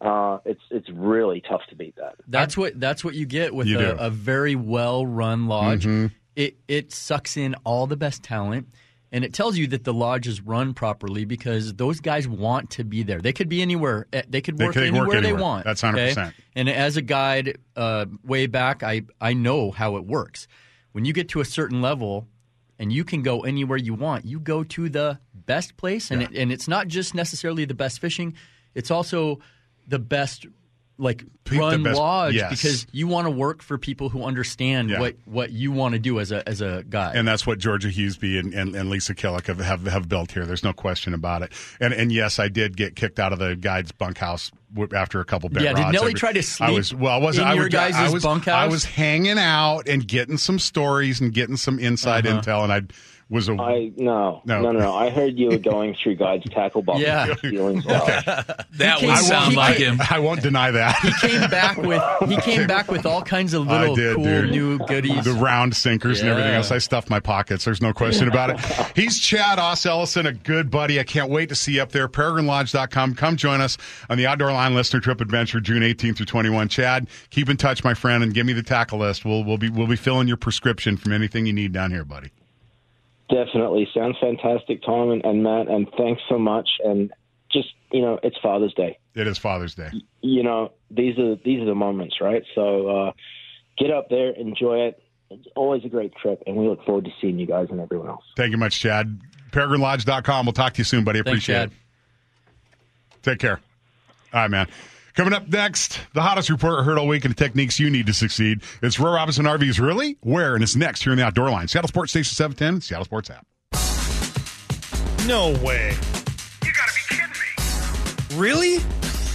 [0.00, 2.16] uh, it's it's really tough to beat that.
[2.28, 5.84] That's what that's what you get with You a, a very well run lodge.
[5.84, 6.10] Mhm.
[6.44, 8.68] It it sucks in all the best talent,
[9.12, 12.84] and it tells you that the lodge is run properly because those guys want to
[12.84, 13.20] be there.
[13.20, 14.06] They could be anywhere.
[14.12, 15.64] eh, They could They work, could work anywhere, they want.
[15.64, 16.32] That's 100%.
[16.54, 20.48] And as a guide, uh, way back, I I know how it works.
[20.92, 22.26] When you get to a certain level.
[22.82, 24.24] And you can go anywhere you want.
[24.24, 28.00] You go to the best place, and it, and it's not just necessarily the best
[28.00, 28.32] fishing.
[28.74, 29.38] it's also
[29.86, 30.46] the best
[31.00, 32.50] like run best- lodge yes.
[32.50, 35.00] because you want to work for people who understand Yeah.
[35.00, 37.12] what what you want to do as a as a guy.
[37.14, 40.46] And that's what Georgia Hughesby and, and, and Lisa Killick have, have have built here.
[40.46, 41.52] There's no question about it.
[41.80, 44.52] And and yes, I did get kicked out of the guide's bunkhouse
[44.94, 45.92] after a couple bet Yeah, did.
[45.92, 47.12] Nelly try to I sleep was well.
[47.12, 47.46] I wasn't.
[47.46, 48.54] in I your was, I was, bunkhouse?
[48.54, 52.40] I was hanging out and getting some stories and getting some inside Uh-huh.
[52.40, 52.82] intel, and I
[53.30, 53.52] was a.
[53.52, 54.60] I no, No.
[54.60, 54.94] no, no, no.
[54.94, 57.34] I heard you were going through God's tackle box Yeah.
[57.40, 57.84] ceilings.
[58.80, 59.98] That came- would sound like he him.
[60.10, 60.96] I won't deny that.
[60.96, 64.50] He came back with he came back with all kinds of little did, cool dude.
[64.50, 65.24] new goodies.
[65.24, 66.70] The round sinkers and everything else.
[66.70, 67.64] I stuffed my pockets.
[67.64, 68.92] There's no question about it.
[68.96, 70.98] He's Chad Oss Ellison, a good buddy.
[70.98, 72.08] I can't wait to see you up there.
[72.08, 73.14] PeregrineLodge.com.
[73.14, 73.76] Come join us
[74.08, 76.68] on the Outdoor Line Listener Trip Adventure, June 18th through 21.
[76.68, 79.24] Chad, keep in touch, my friend, and give me the tackle list.
[79.24, 82.30] We'll we'll be we'll be filling your prescription from anything you need down here, buddy.
[83.30, 86.68] Definitely sounds fantastic, Tom and, and Matt, and thanks so much.
[86.84, 87.12] And
[87.52, 88.98] just you know, it's Father's Day.
[89.14, 89.90] It is Father's Day.
[90.20, 92.42] You know, these are these are the moments, right?
[92.54, 93.12] So uh,
[93.78, 95.02] get up there, enjoy it.
[95.30, 98.08] It's always a great trip, and we look forward to seeing you guys and everyone
[98.08, 98.24] else.
[98.36, 99.20] Thank you much, Chad.
[99.52, 100.46] PeregrineLodge.com.
[100.46, 101.18] We'll talk to you soon, buddy.
[101.18, 101.70] Thanks, Appreciate Chad.
[101.70, 103.22] it.
[103.22, 103.60] Take care.
[104.32, 104.68] All right, man.
[105.14, 108.14] Coming up next, the hottest report heard all week and the techniques you need to
[108.14, 108.62] succeed.
[108.82, 110.16] It's Roy Robinson RVs Really?
[110.22, 110.54] Where?
[110.54, 111.66] And it's next here in the Outdoor Line.
[111.68, 113.46] Seattle Sports Station 710, Seattle Sports app.
[115.26, 115.94] No way.
[116.64, 118.40] You gotta be kidding me.
[118.40, 118.78] Really?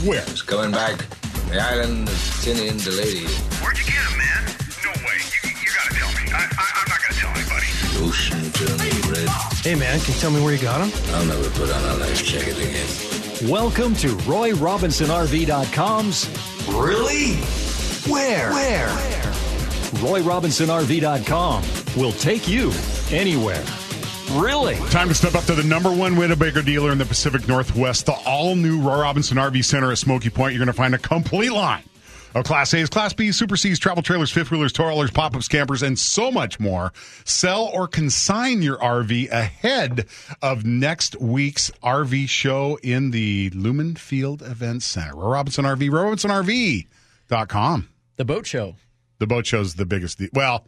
[0.07, 0.21] Where?
[0.21, 3.25] It's Coming back from the island of Tinian the lady.
[3.61, 4.43] Where'd you get him, man?
[4.83, 5.19] No way.
[5.43, 6.31] You, you gotta tell me.
[6.31, 7.67] I, I, I'm not gonna tell anybody.
[7.91, 9.29] The ocean turned red.
[9.59, 10.91] Hey, man, can you tell me where you got him?
[11.15, 13.14] I'll never put on a life jacket again.
[13.49, 16.27] Welcome to RoyRobinsonRV.com's
[16.67, 17.33] Really?
[18.11, 18.51] Where?
[18.51, 18.87] Where?
[20.01, 21.63] RoyRobinsonRV.com
[21.95, 22.71] will take you
[23.11, 23.63] anywhere.
[24.31, 24.77] Really?
[24.89, 28.13] Time to step up to the number one Winnebago dealer in the Pacific Northwest, the
[28.25, 30.53] all new Roy Robinson RV Center at Smoky Point.
[30.53, 31.83] You're going to find a complete line
[32.35, 35.47] of Class A's, Class B's, Super C's, travel trailers, fifth wheelers, tow haulers, pop ups,
[35.47, 36.91] campers, and so much more.
[37.23, 40.05] Sell or consign your RV ahead
[40.41, 45.15] of next week's RV show in the Lumen Field Event Center.
[45.15, 45.89] Roy Robinson RV,
[47.29, 47.89] RoyRobinsonRV.com.
[48.17, 48.75] The boat show.
[49.19, 50.19] The boat show's the biggest.
[50.19, 50.65] De- well,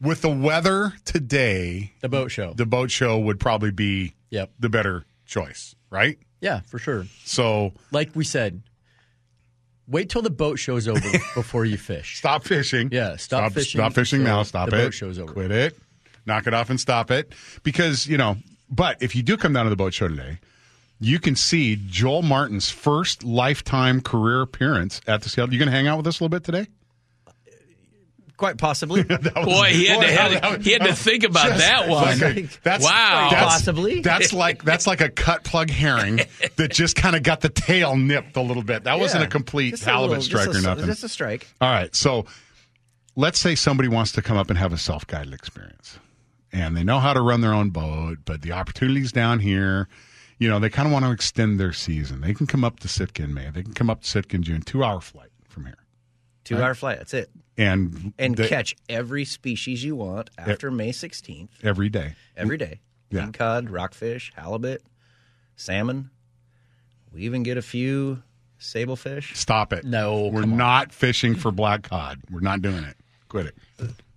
[0.00, 2.52] with the weather today, The boat show.
[2.54, 4.52] the boat show would probably be Yep.
[4.58, 6.18] the better choice, right?
[6.40, 7.06] Yeah, for sure.
[7.24, 8.62] So Like we said,
[9.90, 11.00] wait till the boat show's over
[11.34, 12.16] before you fish.
[12.18, 12.88] stop fishing.
[12.92, 14.42] Yeah, stop fishing Stop fishing now.
[14.44, 14.70] Stop it.
[14.72, 14.84] the it.
[14.86, 15.32] boat show's over.
[15.32, 15.78] Quit it.
[16.26, 17.32] Knock it off and stop it.
[17.62, 18.36] Because you know.
[18.72, 20.38] But if you do come down to the boat show today,
[21.00, 25.52] you can see Joel Martin's first lifetime career appearance at the Seattle.
[25.52, 26.68] You going to hang out with us a little bit today?
[28.40, 29.02] Quite possibly.
[29.04, 32.18] Boy, he had, Boy, to, had, that he had to think about Just that one.
[32.18, 33.28] like- that's Wow.
[33.30, 34.00] that's- Possibly.
[34.00, 36.20] That's like that's like a cut plug herring
[36.56, 38.84] that just kind of got the tail nipped a little bit.
[38.84, 40.86] That wasn't a complete Just a halibut little- strike just or a- nothing.
[40.86, 41.46] Just a strike.
[41.60, 41.94] All right.
[41.94, 42.24] So
[43.14, 45.98] let's say somebody wants to come up and have a self guided experience
[46.50, 49.86] and they know how to run their own boat, but the opportunity's down here.
[50.38, 52.22] You know, they kind of want to extend their season.
[52.22, 53.50] They can come up to Sitka in May.
[53.50, 55.74] They can come up to Sitka in June, two hour flight from here.
[56.56, 56.98] Two hour flight.
[56.98, 57.30] That's it.
[57.56, 62.14] And, And they- catch every species you want after May 16th, every day.
[62.36, 62.80] every day.
[63.10, 63.22] Yeah.
[63.22, 64.82] King cod, rockfish, halibut,
[65.56, 66.10] salmon.
[67.12, 68.22] We even get a few
[68.60, 69.34] sablefish.
[69.36, 69.84] Stop it.
[69.84, 70.58] No, We're come on.
[70.58, 72.20] not fishing for black cod.
[72.30, 72.96] We're not doing it.
[73.28, 73.54] Quit it.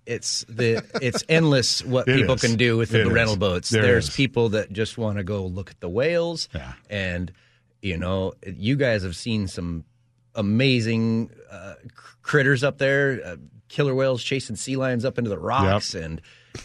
[0.06, 2.40] It's the it's endless what It people is.
[2.42, 3.38] can do with the It rental is.
[3.38, 3.70] boats.
[3.70, 4.14] There There's is.
[4.16, 6.48] people that just want to go look at the whales.
[6.54, 6.74] Yeah.
[6.90, 7.32] And
[7.82, 9.84] you know, you guys have seen some
[10.34, 11.74] amazing uh,
[12.22, 13.36] critters up there, uh,
[13.68, 16.20] killer whales chasing sea lions up into the rocks and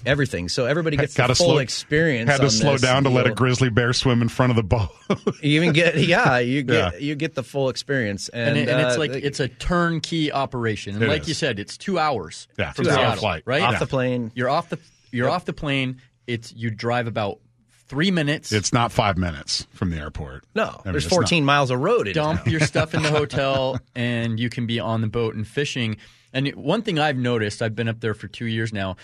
[0.06, 0.48] everything.
[0.50, 2.30] So everybody gets the Gotta full slow- experience.
[2.30, 4.56] Had to on slow this down to let a grizzly bear swim in front of
[4.56, 4.90] the boat.
[5.42, 7.00] You even get yeah, you get Yeah.
[7.00, 10.32] you get the full experience, and, and, it- and it's uh, like it's a turnkey
[10.32, 10.96] operation.
[10.96, 11.30] And like is.
[11.30, 13.44] you said, it's two hours Yeah, from two-hour Seattle, flight.
[13.46, 13.62] right?
[13.64, 13.80] off Yeah.
[13.80, 14.32] the plane.
[14.36, 14.78] You're off the
[15.12, 16.02] you're off the plane.
[16.28, 17.40] It's you drive about
[17.90, 18.52] three minutes.
[18.52, 20.46] it's not five minutes from the airport.
[20.56, 21.18] No, I mean, there's it's not.
[21.18, 22.08] 14 miles of road.
[22.08, 22.52] In dump town.
[22.52, 25.98] your stuff in the hotel and you can be on the boat and fishing.
[26.32, 28.96] And one thing I've noticed, I've been up there for two years now,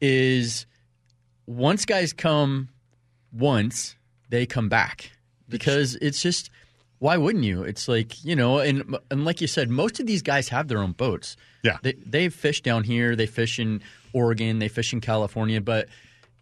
[0.00, 0.66] is
[1.46, 2.68] once guys come
[3.32, 3.94] once,
[4.28, 5.12] they come back
[5.48, 6.50] because it's just
[6.98, 7.62] why wouldn't you?
[7.62, 10.78] It's like you know, and and like you said, most of these guys have their
[10.78, 11.36] own boats.
[11.62, 11.78] Yeah.
[11.82, 15.88] they they fish down here, they fish in Oregon, they fish in California, but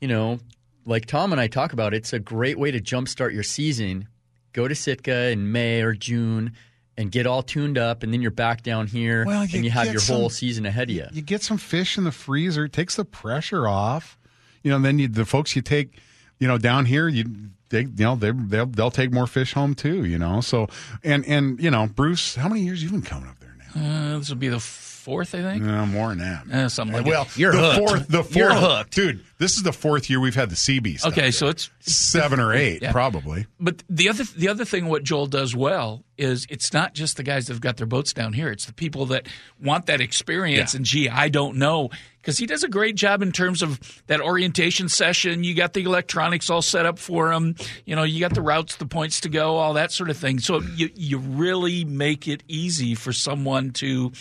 [0.01, 0.39] you know,
[0.85, 4.09] like Tom and I talk about, it's a great way to jumpstart your season.
[4.53, 6.53] Go to Sitka in May or June
[6.97, 9.71] and get all tuned up, and then you're back down here, Well, you and you
[9.71, 11.07] have your some- whole season ahead of you.
[11.13, 14.19] You get some fish in the freezer, it takes the pressure off.
[14.63, 15.99] You know, and then you, the folks you take,
[16.39, 17.25] you know, down here, you
[17.71, 20.05] they you know they they'll, they'll take more fish home too.
[20.05, 20.69] You know, so
[21.03, 24.15] and and you know, Bruce, how many years you been coming up there now?
[24.15, 24.61] Uh, this will be the
[25.03, 25.65] fourth, I think.
[25.65, 26.51] No, more than that.
[26.51, 27.37] Uh, something like well, that.
[27.37, 27.89] You're the hooked.
[27.89, 28.95] fourth, the 4th You're hooked.
[28.95, 29.25] dude.
[29.39, 31.05] This is the fourth year we've had the CB.
[31.05, 32.93] Okay, so it's seven or eight, Yeah.
[32.93, 33.47] probably.
[33.59, 37.25] But the other the other thing what Joel does well is it's not just the
[37.25, 38.51] guys that've got their boats down here.
[38.53, 39.27] It's the people that
[39.61, 40.79] want that experience Yeah.
[40.79, 44.21] and gee, I don't know because he does a great job in terms of that
[44.21, 45.43] orientation session.
[45.43, 47.57] You got the electronics all set up for him.
[47.85, 50.39] You know, you got the routes, the points to go, all that sort of thing.
[50.39, 54.13] So you you really make it easy for someone to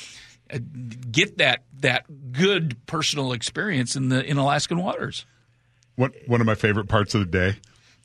[1.11, 5.25] get that that good personal experience in the in Alaskan waters.
[5.95, 7.57] What one of my favorite parts of the day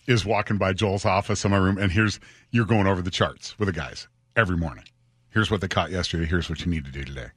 [0.07, 3.59] is walking by Joel's office in my room, and here's you're going over the charts
[3.59, 4.85] with the guys every morning.
[5.31, 6.25] Here's what they caught yesterday.
[6.25, 7.29] Here's what you need to do today.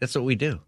[0.00, 0.60] That's what we do.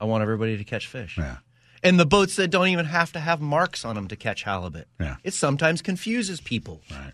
[0.00, 1.16] I want everybody to catch fish.
[1.16, 1.38] Yeah.
[1.82, 4.86] And the boats that don't even have to have marks on them to catch halibut.
[5.00, 5.16] Yeah.
[5.24, 6.82] It sometimes confuses people.
[6.90, 7.12] Right.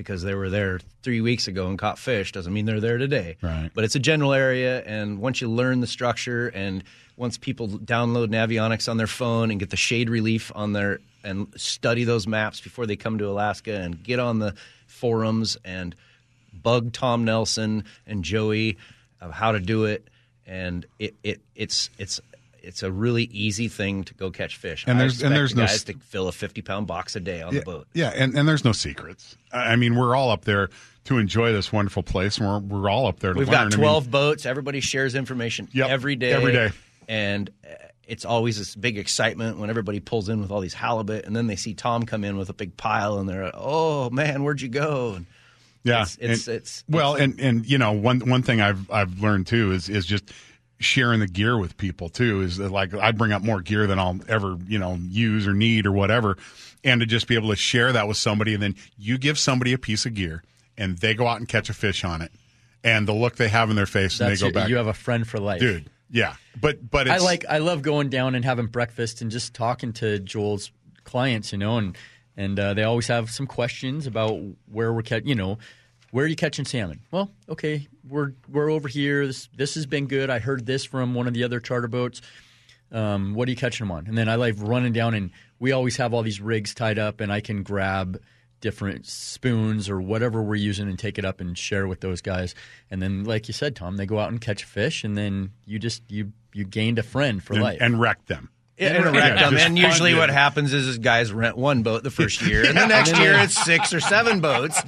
[0.00, 3.36] Because they were there three weeks ago and caught fish doesn't mean they're there today.
[3.42, 3.70] Right.
[3.74, 6.82] But it's a general area, and once you learn the structure, and
[7.18, 11.48] once people download Navionics on their phone and get the shade relief on their and
[11.54, 14.54] study those maps before they come to Alaska and get on the
[14.86, 15.94] forums and
[16.50, 18.78] bug Tom Nelson and Joey
[19.20, 20.08] of how to do it,
[20.46, 22.22] and it, it it's it's
[22.62, 24.84] it's a really easy thing to go catch fish.
[24.86, 27.20] And I there's- and there's the no guys to fill a fifty pound box a
[27.20, 27.86] day on yeah, the boat.
[27.94, 29.36] Yeah, and, and there's no secrets.
[29.52, 30.70] I I mean, we're all up there
[31.04, 33.56] to enjoy this wonderful place, and we're, we're all up there to We've learn.
[33.56, 34.46] I got mean, 12 boats.
[34.46, 36.32] Everybody shares information Yep, every day.
[36.32, 36.70] every day.
[37.08, 37.74] And uh,
[38.06, 41.46] it's always this big excitement when everybody pulls in with all these halibut, and then
[41.46, 44.68] they see Tom come in with a big pile, and they're, oh man, where'd you
[44.68, 45.14] go?
[45.16, 45.26] And
[45.84, 49.20] Yeah, it's it's, and- it's well, and and you know one one thing I've I've
[49.20, 50.24] learned too is is just
[50.80, 53.98] sharing the gear with people too is that like I bring up more gear than
[53.98, 56.36] I'll ever you know use or need or whatever,
[56.82, 59.72] and to just be able to share that with somebody, and then you give somebody
[59.72, 60.42] a piece of gear,
[60.76, 62.32] and they go out and catch a fish on it,
[62.82, 64.86] and the look they have in their face, and they go your- back, you have
[64.86, 65.88] a friend for life, dude.
[66.10, 69.92] Yeah, but but I like I love going down and having breakfast and just talking
[69.94, 70.72] to Joel's
[71.04, 71.96] clients, you know, and
[72.36, 75.58] and uh, they always have some questions about where we're catching, you know,
[76.10, 77.00] where are you catching salmon?
[77.10, 79.26] Well, okay, we're we're over here.
[79.26, 80.30] This this has been good.
[80.30, 82.20] I heard this from one of the other charter boats.
[82.92, 84.06] Um, what are you catching them on?
[84.08, 87.20] And then I like running down, and we always have all these rigs tied up,
[87.20, 88.20] and I can grab
[88.60, 92.54] different spoons or whatever we're using and take it up and share with those guys.
[92.90, 95.78] And then, like you said, Tom, they go out and catch fish, and then you
[95.78, 97.78] just you you gained a friend for and, life.
[97.80, 98.50] and wrecked them.
[98.80, 99.56] Yeah, and wreck Yeah, them.
[99.58, 102.76] And usually, fun, what happens is, is guys rent one boat the first year, and
[102.76, 104.80] the next year it's six or seven boats.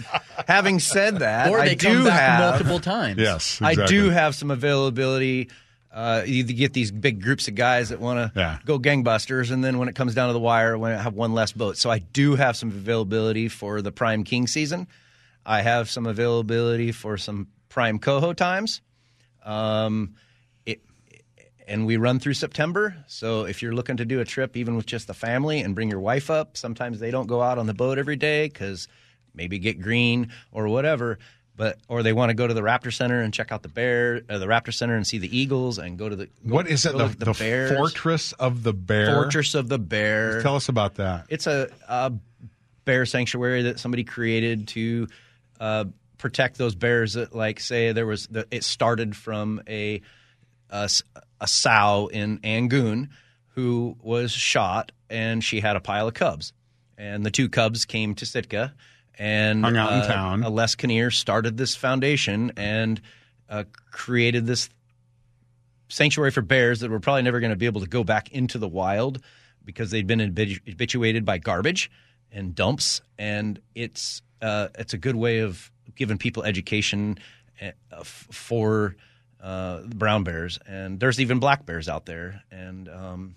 [0.49, 3.19] Having said that, or they I come do back have multiple times.
[3.21, 5.51] Yes, I do have some availability.
[5.93, 8.59] Uh, you get these big groups of guys that want to Yeah.
[8.65, 11.35] go gangbusters, and then when it comes down to the wire, when I have one
[11.35, 14.87] less boat, so I do have some availability for the prime king season.
[15.45, 18.81] I have some availability for some prime coho times.
[19.45, 20.19] Um, it,
[21.69, 22.97] and we run through September.
[23.07, 25.91] So if you're looking to do a trip, even with just the family, and bring
[25.91, 28.89] your wife up, sometimes they don't go out on the boat every day because
[29.35, 31.19] maybe get green or whatever.
[31.55, 34.23] But or they want to go to the Raptor Center and check out the bear,
[34.29, 36.87] uh, the Raptor Center and see the eagles, and go to the go- What is
[36.87, 36.97] it?
[36.97, 37.77] The, the, bears.
[37.77, 39.15] fortress of the bear.
[39.15, 40.41] Fortress of the Bear.
[40.41, 41.27] Tell us about that.
[41.29, 42.13] It's a, a
[42.87, 45.09] bear sanctuary that somebody created to
[45.61, 45.85] uh,
[46.17, 47.13] protect those bears.
[47.15, 50.01] That, like, say, there was the, it started from a,
[50.73, 51.03] s-
[51.43, 53.09] a sow in Angoon
[53.55, 56.55] who was shot, and she had a pile of cubs,
[56.97, 58.73] and the two cubs came to Sitka.
[59.19, 60.43] And Hung out in uh, town.
[60.43, 62.99] uh, Les Kinnear started this foundation and
[63.51, 64.71] uh, created this
[65.89, 68.59] sanctuary for bears that were probably never going to be able to go back into
[68.59, 69.21] the wild
[69.65, 71.91] because they'd been habitu- habituated by garbage
[72.33, 73.03] and dumps.
[73.19, 77.19] And it's uh, it's a good way of giving people education
[77.61, 78.97] uh, f- for
[79.43, 80.59] uh, brown bears.
[80.67, 82.43] And there's even black bears out there.
[82.51, 83.35] And um,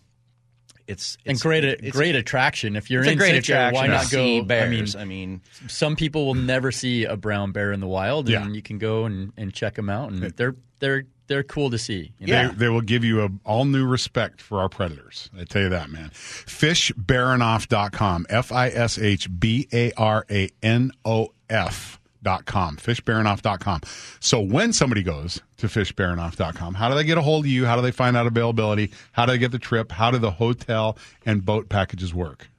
[0.87, 2.75] it's, and it's great, it's- great attraction.
[2.75, 4.45] If you're it's a in great Sitka, attraction why to not see go?
[4.45, 4.95] bears.
[4.95, 8.29] I I mean, mean, some people will never see a brown bear in the wild,
[8.29, 11.79] and you can go and, and check them out, and they're they're they're cool to
[11.79, 12.11] see.
[12.19, 12.49] you know?
[12.49, 15.31] They, they will give you a all new respect for our predators.
[15.35, 16.11] I tell you that, man.
[16.11, 18.27] Fishbaranof.com.
[18.29, 21.99] F I S H B A R A N O F.
[22.25, 23.81] Dot com, fishbaranof.com.
[24.19, 27.67] So when somebody goes to fishbaranof.com, how do they get a hold of you?
[27.67, 28.91] How do they find out availability?
[29.11, 29.91] How do they get the trip?
[29.91, 32.49] How do the hotel and boat packages work?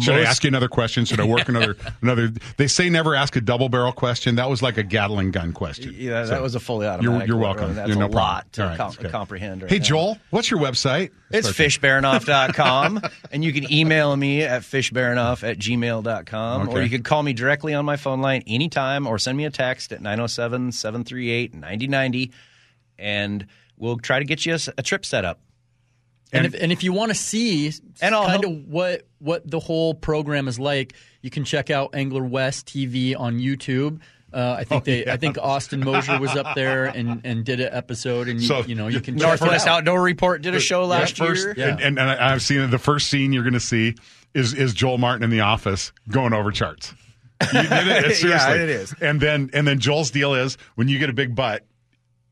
[0.00, 1.04] Should I ask you another question?
[1.04, 2.32] Should I work another another?
[2.56, 4.36] They say never ask a double barrel question.
[4.36, 5.94] That was like a Gatling gun question.
[5.96, 7.28] Yeah, that was a fully You're, automatic.
[7.28, 7.74] you're welcome.
[7.74, 9.62] That's You're no a lot to right, com- comprehend.
[9.62, 9.84] Right Hey now.
[9.84, 11.10] Joel, what's your website?
[11.30, 13.00] It's fishbaranof.com,
[13.32, 17.74] and you can email me at fishbaranof at gmail.com, or you can call me directly
[17.74, 22.32] on my phone line anytime, or send me a text at 907 738 9090,
[22.98, 25.40] and we'll try to get you a trip set up.
[26.34, 27.72] And, if, and if you want to see
[28.02, 31.70] And I'll kind help- of what what the whole program is like, you can check
[31.70, 34.00] out Angler West TV on YouTube.
[34.32, 35.12] Uh, I think Oh, they, yeah.
[35.14, 38.64] I think Austin Mosier was up there and, and did an episode, and you, So,
[38.64, 39.78] you know you can Northwest out.
[39.78, 41.54] Outdoor Report did a show last first, year.
[41.56, 41.68] Yeah.
[41.68, 42.66] and, and, and I've seen it.
[42.66, 43.94] The first scene you're going to see
[44.34, 46.92] is is Joel Martin in the office going over charts.
[47.52, 48.92] You did it, It's Yeah, it is.
[49.00, 51.64] And then and then Joel's deal is when you get a big butt.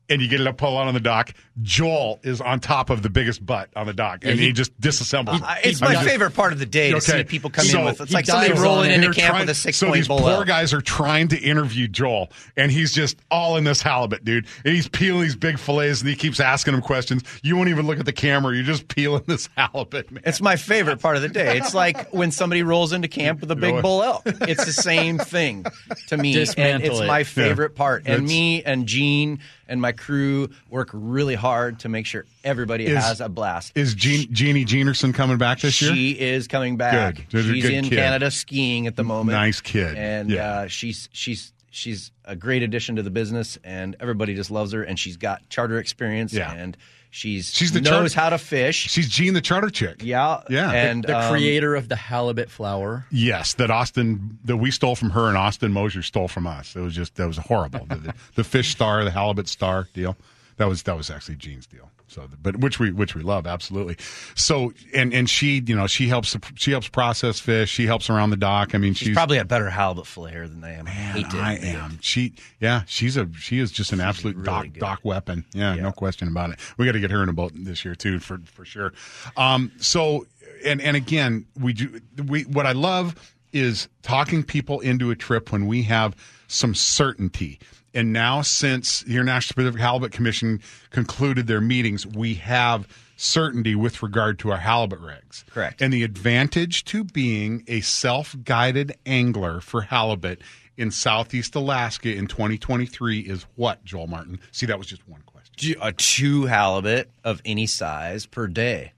[0.09, 1.33] And you get it up pull out on the dock.
[1.61, 4.77] Joel is on top of the biggest butt on the dock, and he- he, just
[4.79, 5.41] disassembles.
[5.41, 5.69] Uh, it.
[5.69, 7.19] it's I my just- favorite part of the day to Okay.
[7.19, 8.01] see people come So in with.
[8.01, 9.03] It's like somebody rolling on it.
[9.05, 10.45] into camp trying- with a six so point these bull poor out.
[10.47, 14.45] guys are trying to interview Joel, and he's just all in this halibut, dude.
[14.65, 17.23] And he's peeling these big fillets, and he keeps asking him questions.
[17.41, 20.23] You won't even look at the camera; you're just peeling this halibut, man.
[20.25, 21.57] It's my favorite part of the day.
[21.57, 24.23] It's like when somebody rolls into camp with a big bull elk.
[24.25, 25.65] It's the same thing
[26.07, 26.33] to me.
[26.57, 27.07] and it's it.
[27.07, 28.03] my favorite part.
[28.05, 32.85] And That's- me and Gene and my crew work really hard to make sure everybody
[32.85, 33.71] Is- has a blast.
[33.75, 35.93] Is Jean, Jeannie Jeanerson coming back this year?
[35.93, 37.15] she is coming back.
[37.15, 37.43] Good.
[37.43, 37.95] She's She's good in kid.
[37.97, 39.35] Canada skiing at the moment.
[39.35, 39.95] Nice kid.
[39.97, 40.49] And Yeah.
[40.51, 44.83] uh, she's she's she's a great addition to the business, and everybody just loves her.
[44.83, 46.33] And she's got charter experience.
[46.33, 46.51] Yeah.
[46.53, 46.77] And
[47.13, 48.75] she's She's the knows charter- how to fish.
[48.89, 50.01] She's Jean, the charter chick.
[50.03, 50.41] yeah.
[50.49, 50.71] Yeah.
[50.71, 53.05] And the um, creator of the halibut flower.
[53.11, 56.75] Yes, that Austin that we stole from her and Austin Mosier stole from us.
[56.75, 57.85] It was just that was horrible.
[57.85, 60.15] the, the fish star, the halibut star deal.
[60.57, 61.89] That was that was actually Jean's deal.
[62.07, 63.97] So, but which we which we love absolutely.
[64.35, 67.71] So, and and she, you know, she helps she helps process fish.
[67.71, 68.75] She helps around the dock.
[68.75, 70.85] I mean, she's, She's probably a better halibut flayer than I am.
[70.85, 71.97] I hate I am.
[72.01, 74.79] She, yeah, she's a she is just an absolute really dock good.
[74.79, 75.45] dock weapon.
[75.53, 75.81] Yeah, Yeah.
[75.83, 76.59] no question about it.
[76.77, 78.93] We got to get her in a boat this year too, for for sure.
[79.35, 80.27] Um, so,
[80.63, 83.15] and and again, we do we what I love
[83.53, 86.15] is talking people into a trip when we have
[86.47, 87.59] some certainty.
[87.93, 94.01] And now, since the International Pacific Halibut Commission concluded their meetings, we have certainty with
[94.01, 95.45] regard to our halibut regs.
[95.51, 95.81] Correct.
[95.81, 100.41] And the advantage to being a self guided angler for halibut
[100.75, 104.39] in Southeast Alaska in 2023 is what, Joel Martin?
[104.51, 105.75] See, that was just one question.
[105.81, 108.93] A two halibut of any size per day.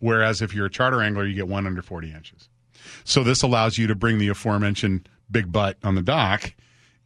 [0.00, 2.48] Whereas if you're a charter angler, you get one under 40 inches.
[3.04, 6.54] So this allows you to bring the aforementioned big butt on the dock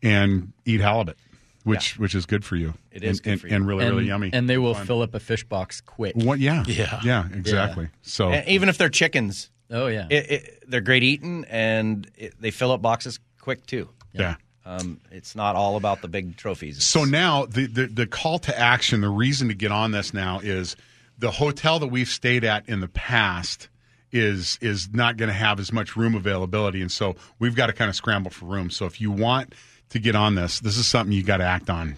[0.02, 1.16] and eat halibut,
[1.64, 2.74] which which is good for you.
[2.90, 3.54] It is and, good and, for you.
[3.56, 4.30] and really and, really yummy.
[4.32, 6.14] And they will fill up a fish box quick.
[6.16, 6.38] what?
[6.38, 7.00] Yeah, Yeah.
[7.04, 7.88] yeah, exactly.
[8.02, 10.06] So And even if they're chickens, Oh yeah.
[10.10, 13.88] it, it, they're great eating and it, they fill up boxes quick too.
[14.12, 14.36] yeah.
[14.64, 16.82] Um, it's not all about the big trophies.
[16.82, 20.40] So now the, the the call to action, the reason to get on this now
[20.42, 20.74] is
[21.18, 23.68] the hotel that we've stayed at in the past
[24.10, 27.72] is is not going to have as much room availability, and so we've got to
[27.72, 28.68] kind of scramble for room.
[28.70, 29.54] So if you want
[29.90, 31.96] to get on this, this is something you got to act on.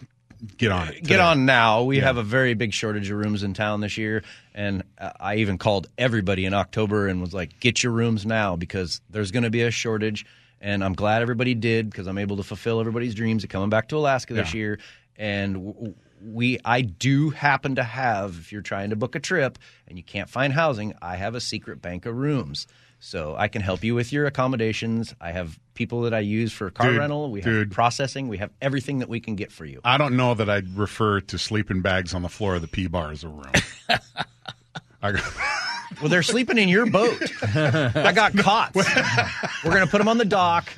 [0.56, 1.02] Get on it.
[1.02, 1.82] Get on now.
[1.82, 4.22] We have a very big shortage of rooms in town this year,
[4.54, 8.54] and uh, I even called everybody in October and was like, "Get your rooms now
[8.54, 10.24] because there's going to be a shortage."
[10.60, 13.88] And I'm glad everybody did because I'm able to fulfill everybody's dreams of coming back
[13.88, 14.58] to Alaska this Yeah.
[14.58, 14.78] year.
[15.16, 19.56] And w- we, I do happen to have, if you're trying to book a trip
[19.86, 22.66] and you can't find housing, I have a secret bank of rooms.
[23.00, 25.14] So I can help you with your accommodations.
[25.20, 27.30] I have people that I use for car Dude, rental.
[27.30, 27.70] We have dude.
[27.70, 28.26] processing.
[28.28, 29.80] We have everything that we can get for you.
[29.84, 32.88] I don't know that I'd refer to sleeping bags on the floor of the P
[32.88, 33.52] bar as a room.
[35.02, 35.12] I,
[36.00, 37.18] Well, they're sleeping in your boat.
[37.42, 38.74] I got caught.
[38.74, 38.82] We're
[39.70, 40.68] going to put them on the dock,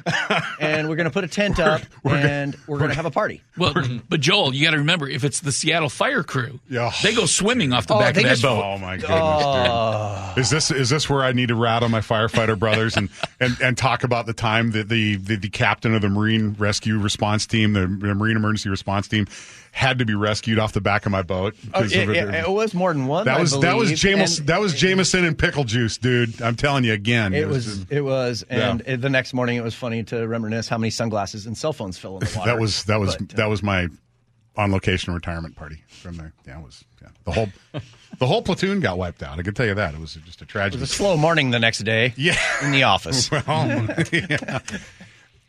[0.60, 3.42] and we're going to put a tent up, and we're going to have a party.
[3.58, 3.74] Well,
[4.08, 6.92] but Joel, you got to remember if it's the Seattle Fire Crew, Yeah.
[7.02, 8.62] they go swimming off the Oh, back of that just- boat.
[8.64, 9.18] Oh my goodness, dude!
[9.18, 10.34] Ah.
[10.36, 13.08] Is this is this where I need to rat on my firefighter brothers and,
[13.40, 16.98] and, and talk about the time that the, the, the captain of the Marine Rescue
[16.98, 19.26] Response Team, the, the Marine Emergency Response Team,
[19.72, 21.54] had to be rescued off the back of my boat?
[21.74, 23.24] Oh, because it, it- it was more than one.
[23.26, 26.40] that I was that was James and that was Jameson and pickle juice, dude.
[26.42, 27.32] I'm telling you again.
[27.34, 27.84] It was.
[27.90, 28.44] It was.
[28.48, 28.94] And Yeah.
[28.94, 31.98] it- the next morning, it was funny to reminisce how many sunglasses and cell phones
[31.98, 32.50] fell in the water.
[32.50, 33.88] that was that was But, uh, that was my
[34.56, 36.32] on location retirement party from there.
[36.46, 37.08] Yeah, it was yeah.
[37.24, 37.48] the whole
[38.18, 39.38] the whole platoon got wiped out.
[39.38, 40.80] I can tell you that it was just a It tragedy.
[40.80, 42.12] was a slow morning the next day.
[42.16, 42.36] Yeah.
[42.62, 43.30] in the office.
[43.46, 44.58] Well, yeah.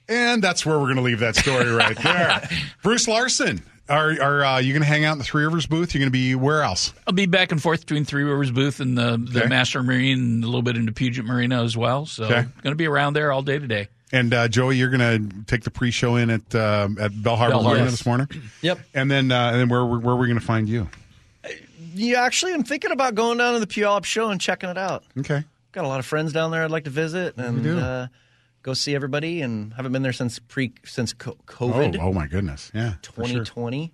[0.09, 2.49] And that's where we're going to leave that story right there.
[2.83, 3.61] Bruce Larson,
[3.91, 5.93] Are, are uh, you going to hang out in the Three Rivers booth?
[5.93, 6.93] You're going to be where else?
[7.05, 9.47] I'll be back and forth between Three Rivers booth and the, the Okay.
[9.49, 12.05] Master Marine and a little bit into Puget Marina as well.
[12.05, 12.41] So Okay.
[12.63, 13.89] going to be around there all day today.
[14.13, 17.53] And uh, Joey, you're going to take the pre-show in at uh, at Bell Harbor
[17.53, 17.75] Bell Harbor.
[17.79, 18.27] Marina this morning.
[18.61, 18.79] Yep.
[18.93, 20.87] And then uh, and then where where are we going to find you?
[21.93, 25.03] You actually, I'm thinking about going down to the Puyallup show and checking it out.
[25.19, 25.43] Okay.
[25.73, 27.77] Got a lot of friends down there I'd like to visit and do.
[27.79, 28.07] uh,
[28.63, 29.41] go see everybody.
[29.41, 31.97] And haven't been there since pre since COVID.
[31.99, 32.71] Oh, oh my goodness.
[32.73, 32.93] Yeah.
[33.03, 33.43] for sure.
[33.45, 33.91] 2020.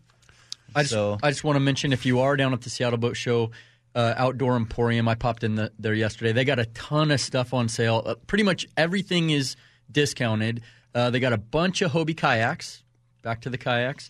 [0.75, 2.97] I just, So- I just want to mention if you are down at the Seattle
[2.99, 3.51] Boat Show,
[3.95, 6.31] uh, Outdoor Emporium, I popped in the, there yesterday.
[6.33, 8.03] They got a ton of stuff on sale.
[8.05, 9.55] Uh, pretty much everything is
[9.91, 10.61] discounted.
[10.93, 12.83] Uh, they got a bunch of Hobie kayaks.
[13.23, 14.09] Back to the kayaks.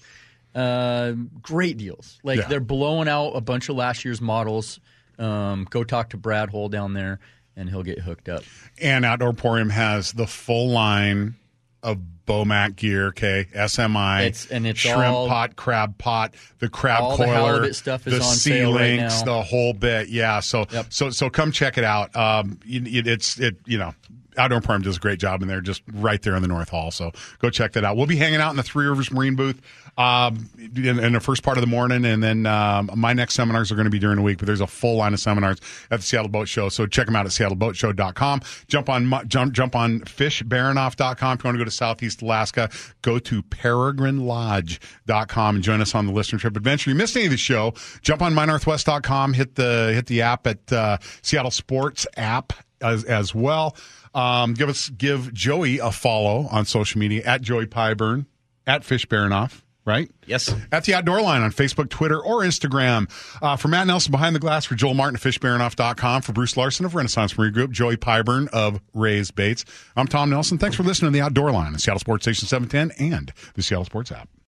[0.54, 2.20] Uh, great deals.
[2.24, 2.48] Like Yeah.
[2.48, 4.80] they're blowing out a bunch of last year's models.
[5.20, 7.20] Um, go talk to Brad Hole down there,
[7.58, 8.44] and he'll get hooked up.
[8.82, 11.36] And Outdoor Emporium has the full line
[11.84, 11.98] of
[12.28, 17.18] Bomac gear, okay, SMI, It's- and it's shrimp all- pot, crab pot, the crab All
[17.18, 19.38] coiler, halibut stuff is the on sea sale right links, now.
[19.38, 20.10] the whole bit.
[20.10, 20.86] Yeah, so Yep.
[20.90, 22.14] so so come check it out.
[22.16, 23.94] Um, you- it's it you know.
[24.38, 26.92] Outdoor Emporium does a great job, and they're just right there in the North Hall.
[26.92, 27.98] So go check that out.
[27.98, 29.62] We'll be hanging out in the Three Rivers Marine booth
[29.98, 33.72] um, in, in the first part of the morning, and then um, my next seminars
[33.72, 34.38] are going to be during the week.
[34.38, 35.58] But there's a full line of seminars
[35.90, 38.42] at the Seattle Boat Show, so check them out at seattleboatshow.com.
[38.68, 41.38] Jump on jump jump on fishbaranof.com.
[41.38, 42.70] If you want to go to Southeast Alaska,
[43.02, 46.92] go to peregrinelodge.com and join us on the listener trip adventure.
[46.92, 47.74] You missed any of the show?
[48.02, 49.34] Jump on mynorthwest.com.
[49.34, 53.76] Hit the hit the app at uh, Seattle Sports app as as well.
[54.18, 58.26] Um, give us give Joey a follow on social media at Joey Pyburn
[58.66, 59.62] at Fish Baranof.
[59.86, 60.12] Right?
[60.26, 60.54] Yes.
[60.70, 63.10] At the Outdoor Line on Facebook, Twitter, or Instagram.
[63.42, 66.86] Uh, for Matt Nelson behind the glass, for Joel Martin of FishBaranof.com, for Bruce Larson
[66.86, 69.64] of Renaissance Marine Group, Joey Pyburn of Raised Baits.
[69.96, 70.58] I'm Tom Nelson.
[70.58, 73.86] Thanks for listening to the Outdoor Line on Seattle Sports Station 710 and the Seattle
[73.86, 74.28] Sports app.